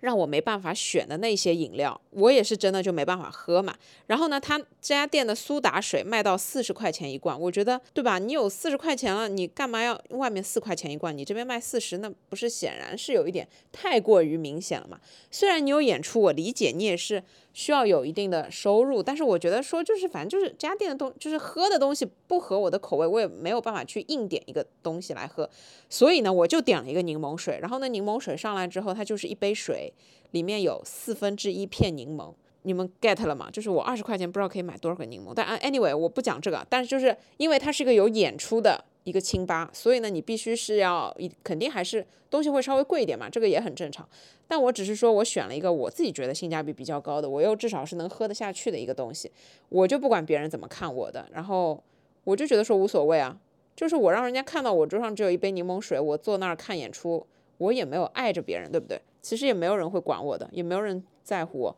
[0.00, 3.74] 让我没办法选的那些饮料，我也是真的就没办法喝嘛。
[4.06, 8.18] 然后呢，他这家店的苏打水卖到四十块钱一罐，我觉得对吧？
[8.18, 11.16] 你有四十块钱了，你干嘛要外面四块钱一罐？
[11.16, 15.00] 你这边卖四十，那不是显然是有一点太过于明显了嘛？
[15.30, 17.22] 虽然你有演出，我理解你也是。
[17.58, 25.50] 需要有一定的收入，但是我觉得说就是反正就是家店的东，就是喝的东西不合我的口味，我也没有办法去硬点一个东西来喝，
[25.90, 27.58] 所以呢，我就点了一个柠檬水。
[27.60, 29.92] 然后呢，柠檬水上来之后，它就是一杯水，
[30.30, 32.32] 里面有四分之一片柠檬，
[32.62, 33.50] 你们 get 了吗？
[33.50, 38.84] 就是我二十块钱不知道可以买多少个柠檬，但 anyway 我不讲这个，但是就是因为它是一个有演出的。
[39.08, 44.06] 一个清吧，所以呢，你必须是要一肯定还是东西会稍微贵一点嘛，这个也很正常。
[44.46, 49.32] 但我只是说我选了一个我自己觉得性价比比较高的，我又至少是能喝得下去的一个东西，
[49.70, 51.82] 我就不管别人怎么看我的，然后
[52.24, 53.38] 我就觉得说无所谓啊，
[53.74, 59.00] 就是我让人家看到我桌上只有一杯柠檬水，我坐那儿看演出，我也没有碍着别人，对不对？
[59.22, 61.76] 其实也没有人会管我的，也没有人在乎我，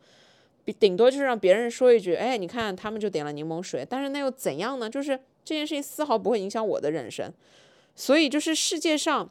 [0.79, 4.91] 顶多就是让别人说一句，哎，你看他们就点了柠檬水，但是那又怎样呢？
[4.91, 5.19] 就是。
[5.51, 7.35] 这件事情丝毫不会影响我的人生，
[7.97, 9.29] 所以就是世界上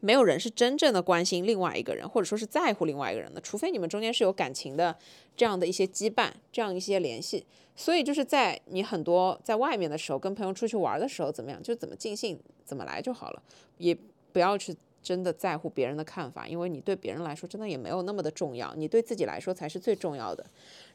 [0.00, 4.96] 没有人是真正的关心另外一个人，或者说是在乎另外一个人的，除非你们中间是有感情的
[5.36, 7.46] 这样的一些羁绊，这样一些联系。
[7.76, 13.40] 所以就是在你很多在外面的时候，跟朋友出去玩的时候，怎么样就怎么尽兴怎么来就好了，
[13.78, 13.96] 也
[14.32, 14.76] 不要去。
[15.04, 20.44] 真的在乎别人的看法，因为你对别人来说真的也没有那么的重要，你对自己来说才是最重要的。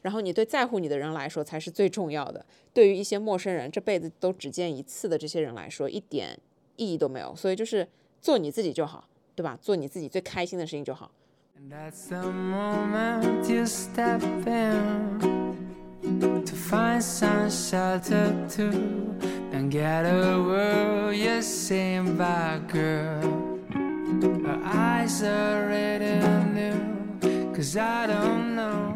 [0.02, 2.44] 然后你对在乎你的人来说才是最重要的。
[2.74, 6.36] 对于一些陌生人，这辈子都只见一次的这些人来说，一点
[6.74, 7.34] 意义都没有。
[7.36, 7.86] 所以就是
[8.20, 9.56] 做你自己就好，对吧？
[9.62, 11.12] 做你自己最开心的事情就好。
[11.56, 15.20] And that's the moment you step in
[16.44, 18.72] to find some shelter too.
[19.52, 23.49] Don't get a word you're saying by girl.
[24.72, 28.94] Eyes are red and new cause I don't know.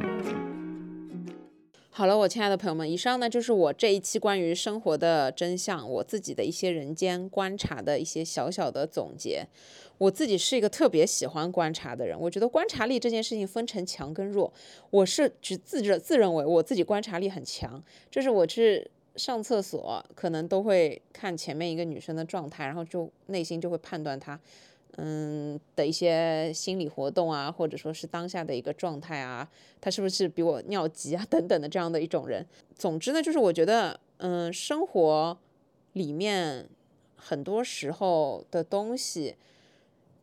[1.90, 9.46] 好了，我亲爱的朋友们，以上呢就是我这一期关于生活的真相，我自己的一些人间观察的一些小小的总结。
[9.98, 14.52] 我自己是一个特别喜欢观察的人，我觉得观察力这件事情分成强跟弱，
[14.90, 24.38] 我是只自认自认为我自己观察力很强，就是我去上厕所可能都会看前面一个女生的状态，然后就内心就会判断她。
[24.96, 29.48] 嗯的一些心理活动啊，或者说是当下的一个状态啊，
[29.80, 32.46] 他是不是比我尿急啊 等等的这样的一种人。
[32.76, 35.36] 总之呢，就是我觉得，嗯，生活
[35.94, 36.68] 里面
[37.16, 39.36] 很多时候的东西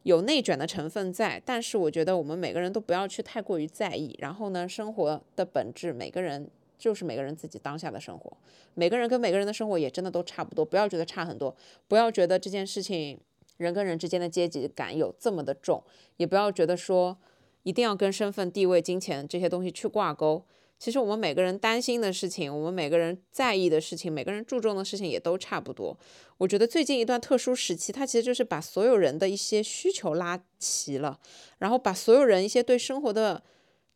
[0.04, 4.16] 有内卷的成分在，但是我觉得我们每个人都不要去太过于在意。
[4.20, 8.32] 然后呢，生活的本质，每个人就是每个人自己当下的生活，
[8.74, 11.56] 每个人跟每个人的生活也真的都差不多，不要觉得差很多，
[11.88, 13.20] 不要觉得这件事情。
[13.62, 15.84] 人跟人之间的阶级感有这么的重，
[16.18, 17.18] 也不要觉得说
[17.64, 20.44] 一定要跟身份、地位、金钱这些东西去挂钩。
[20.80, 25.96] 其实我们每个人担心的事情，我们每个人在意的事情，每个人注重的事情也都差不多。
[26.40, 31.20] 我觉得最近一段特殊时期，它其实就是把所有人的一些需求拉齐了，
[31.60, 33.44] 然后把所有人一些对生活的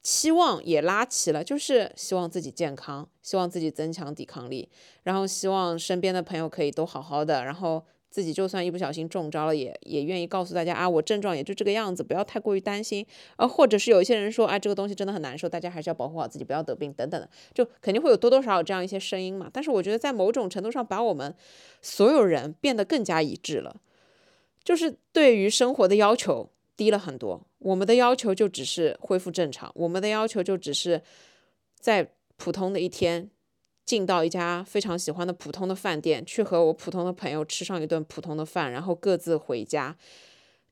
[0.04, 4.70] 期望也拉齐了，就是希望自己健康，希望自己增强抵抗力，
[5.02, 7.84] 然后希望身边的朋友可以都好好的，然后。
[8.16, 13.06] 自己就算一不小心中招了，也也愿意告诉大家啊，我症状也就这个样子，不要太过于担心。
[13.36, 19.50] 啊，或者是有一些人说，啊，这个东西真的很难受，大家还是要保护好自己，不要得病等等的，就肯定会有多多少少这样一些声音嘛。
[19.52, 21.36] 但是我觉得在某种程度上，把我们
[21.82, 23.76] 所有人变得更加一致了，
[24.64, 27.46] 就是对于生活的要求低了很多。
[27.60, 31.02] 我们的要求就只是恢复正常，我们的要求就只是
[31.78, 33.30] 在普通的一天。
[33.86, 39.96] 进到一家非常喜欢的普通的饭店，去和我普通的朋友吃上一顿普通的饭，然后各自回家，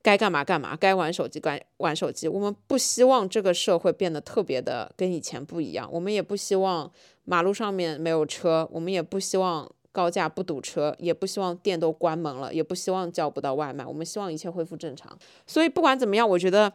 [0.02, 2.28] 该干嘛干嘛，该玩手机该玩手机。
[2.28, 6.92] 我们不希望这个社会变得特别的跟以前不一样，我们也不希望
[7.26, 13.86] 马路上面没有车，我们也不希望高架不堵车，也不希望店都关门了，也不希望叫不到外卖。
[13.86, 15.16] 我们希望一切恢复正常。
[15.46, 16.74] 所以不管怎么样，我觉得。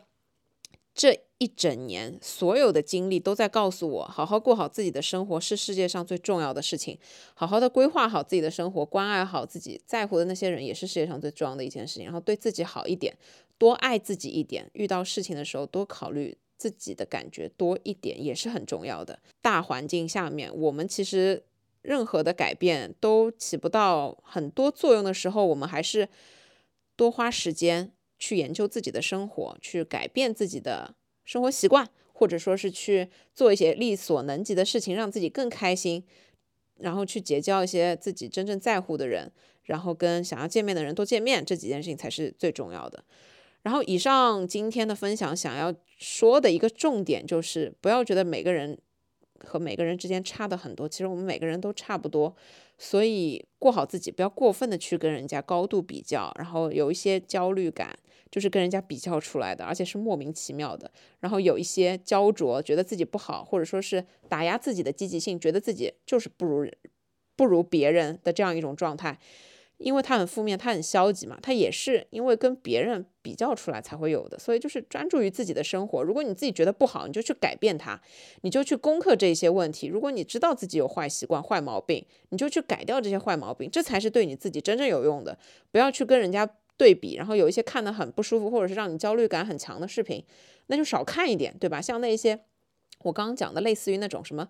[0.98, 6.98] 这一整年，所有的经历都在告诉我，好好过好自己的生活是世界上最重要的事情。
[7.34, 12.04] 好好的规划好自己的生活，关爱好自己在乎的那些人，也是世界上最重要的一件事情。
[12.04, 13.16] 然后对自己好一点，
[13.58, 14.68] 多爱自己一点。
[14.72, 19.20] 遇到事情的时候，多考虑自己的感觉多一点，也是很重要的。
[19.40, 21.44] 大环境下面，我们其实
[21.82, 26.08] 任何的改变都起不到很多作用的时候，我们还是
[26.96, 27.92] 多花时间。
[28.18, 30.94] 去研究自己的生活，去改变自己的
[31.24, 36.04] 生活习惯，或者说是去做一些力所能及的事情，让自己更开心，
[36.76, 39.30] 然后去结交一些自己真正在乎的人，
[39.62, 43.04] 然后跟想要见面的人多见面，这几件事情才是最重要的。
[43.62, 48.78] 然后，以上今天的分享想要说的一个重点就是，不要觉得每个人
[49.40, 52.34] 和每个人之间差的很多，其实我们每个人都差不多。
[52.76, 57.98] 所以过好自己，不要过分的去跟人家高度比较，然后有一些焦虑感，
[58.30, 60.90] 就是跟人家比较出来的，而且是莫名其妙的。
[61.20, 66.70] 然后有一些焦灼，觉得自己不好，或者说是打压自己的积极性，觉得自己就是不如
[67.34, 69.18] 不如别人的这样一种状态。
[69.78, 76.02] 因为他很负面，他很消极嘛，他也是因为跟别人比较出来才会有的，所以就是专注于自己的生活。
[76.02, 78.00] 如果你自己觉得不好，你就去改变它，
[78.42, 79.86] 你就去攻克这些问题。
[79.86, 85.38] 如果你知道自己有坏习惯、坏毛病，你就去改掉这些坏毛病，这才是对你自己真正有用的。
[85.70, 90.24] 不要去跟人家对比，然后有一些看得很不舒服，或者是让你焦虑感很强的视频，
[90.66, 91.80] 那就少看一点，对吧？
[91.80, 92.40] 像那些
[93.04, 94.48] 我刚刚讲的，类似于那种什么。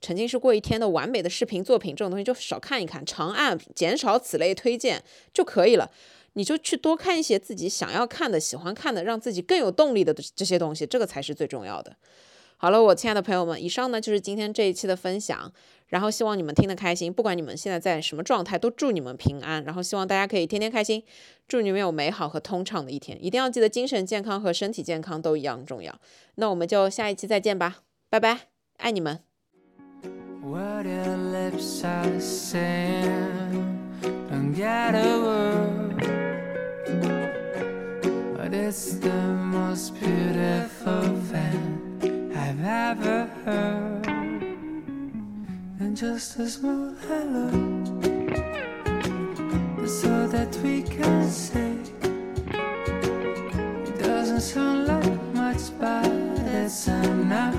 [0.00, 5.90] 沉浸式过一天的完美的视频作品，这种东西就少看一看，长按减少此类推荐就可以了。
[6.34, 11.96] 你就去多看一些自己想要看的、喜欢看的，让自己更有动力的这些东西，这个才是最重要的。
[12.56, 15.52] 好了，我亲爱的朋友们，以上呢就是今天这一期的分享，
[15.86, 21.02] 然后希望你们听得开心，不管你们现在在什么状态，都祝你们平安，然后希望大家可以天天开心，
[21.48, 26.00] 祝你们有美好和通畅的一天，一定要记得精神健康和身体健康都一样重要。
[26.36, 27.78] 那我们就下一期再见吧，
[28.10, 29.27] 拜拜，爱你们。
[30.40, 33.98] What your lips are saying,
[34.30, 35.96] don't get a word.
[38.36, 39.22] But it's the
[39.58, 44.06] most beautiful thing I've ever heard.
[45.80, 47.50] And just a small hello,
[49.86, 51.76] so that we can say
[53.88, 56.06] it doesn't sound like much, but
[56.54, 57.56] it's enough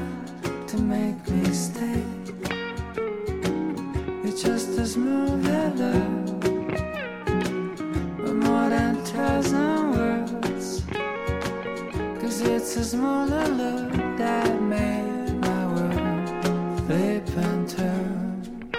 [0.67, 2.03] to make me stay
[4.41, 5.99] just a small hello,
[8.23, 10.81] but more than a thousand words.
[12.21, 18.71] Cause it's a small hello that made my world flip and turn.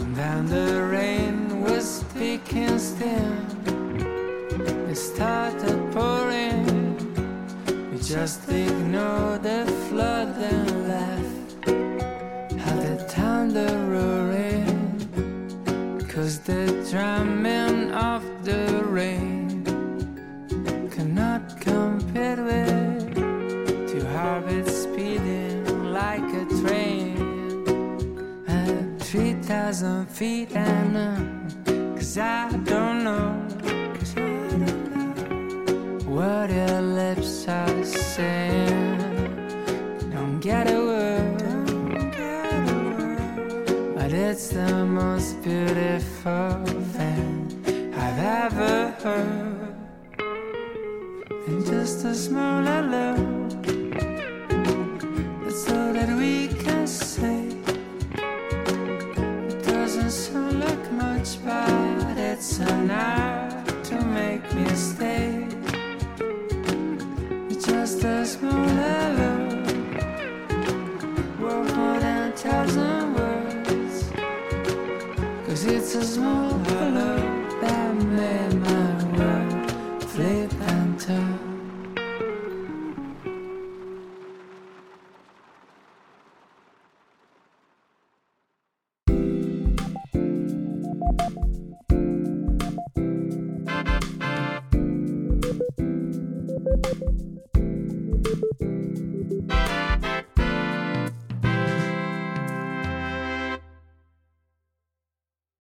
[0.00, 3.36] And then the rain was speaking still,
[4.90, 6.66] it started pouring.
[7.92, 10.71] We just ignored the flooding.
[16.44, 19.64] The drumming of the rain
[20.90, 23.14] cannot compare with
[23.88, 27.16] two heartbeats speeding like a train
[28.48, 31.42] at 3,000 feet and uh,
[31.96, 33.30] Cause I don't know,
[36.04, 38.98] what your lips are saying.
[40.10, 41.38] Don't get a word.
[43.94, 49.74] But it's the most beautiful thing I've ever heard.
[51.48, 53.11] And just a small hello.
[75.94, 76.41] as much.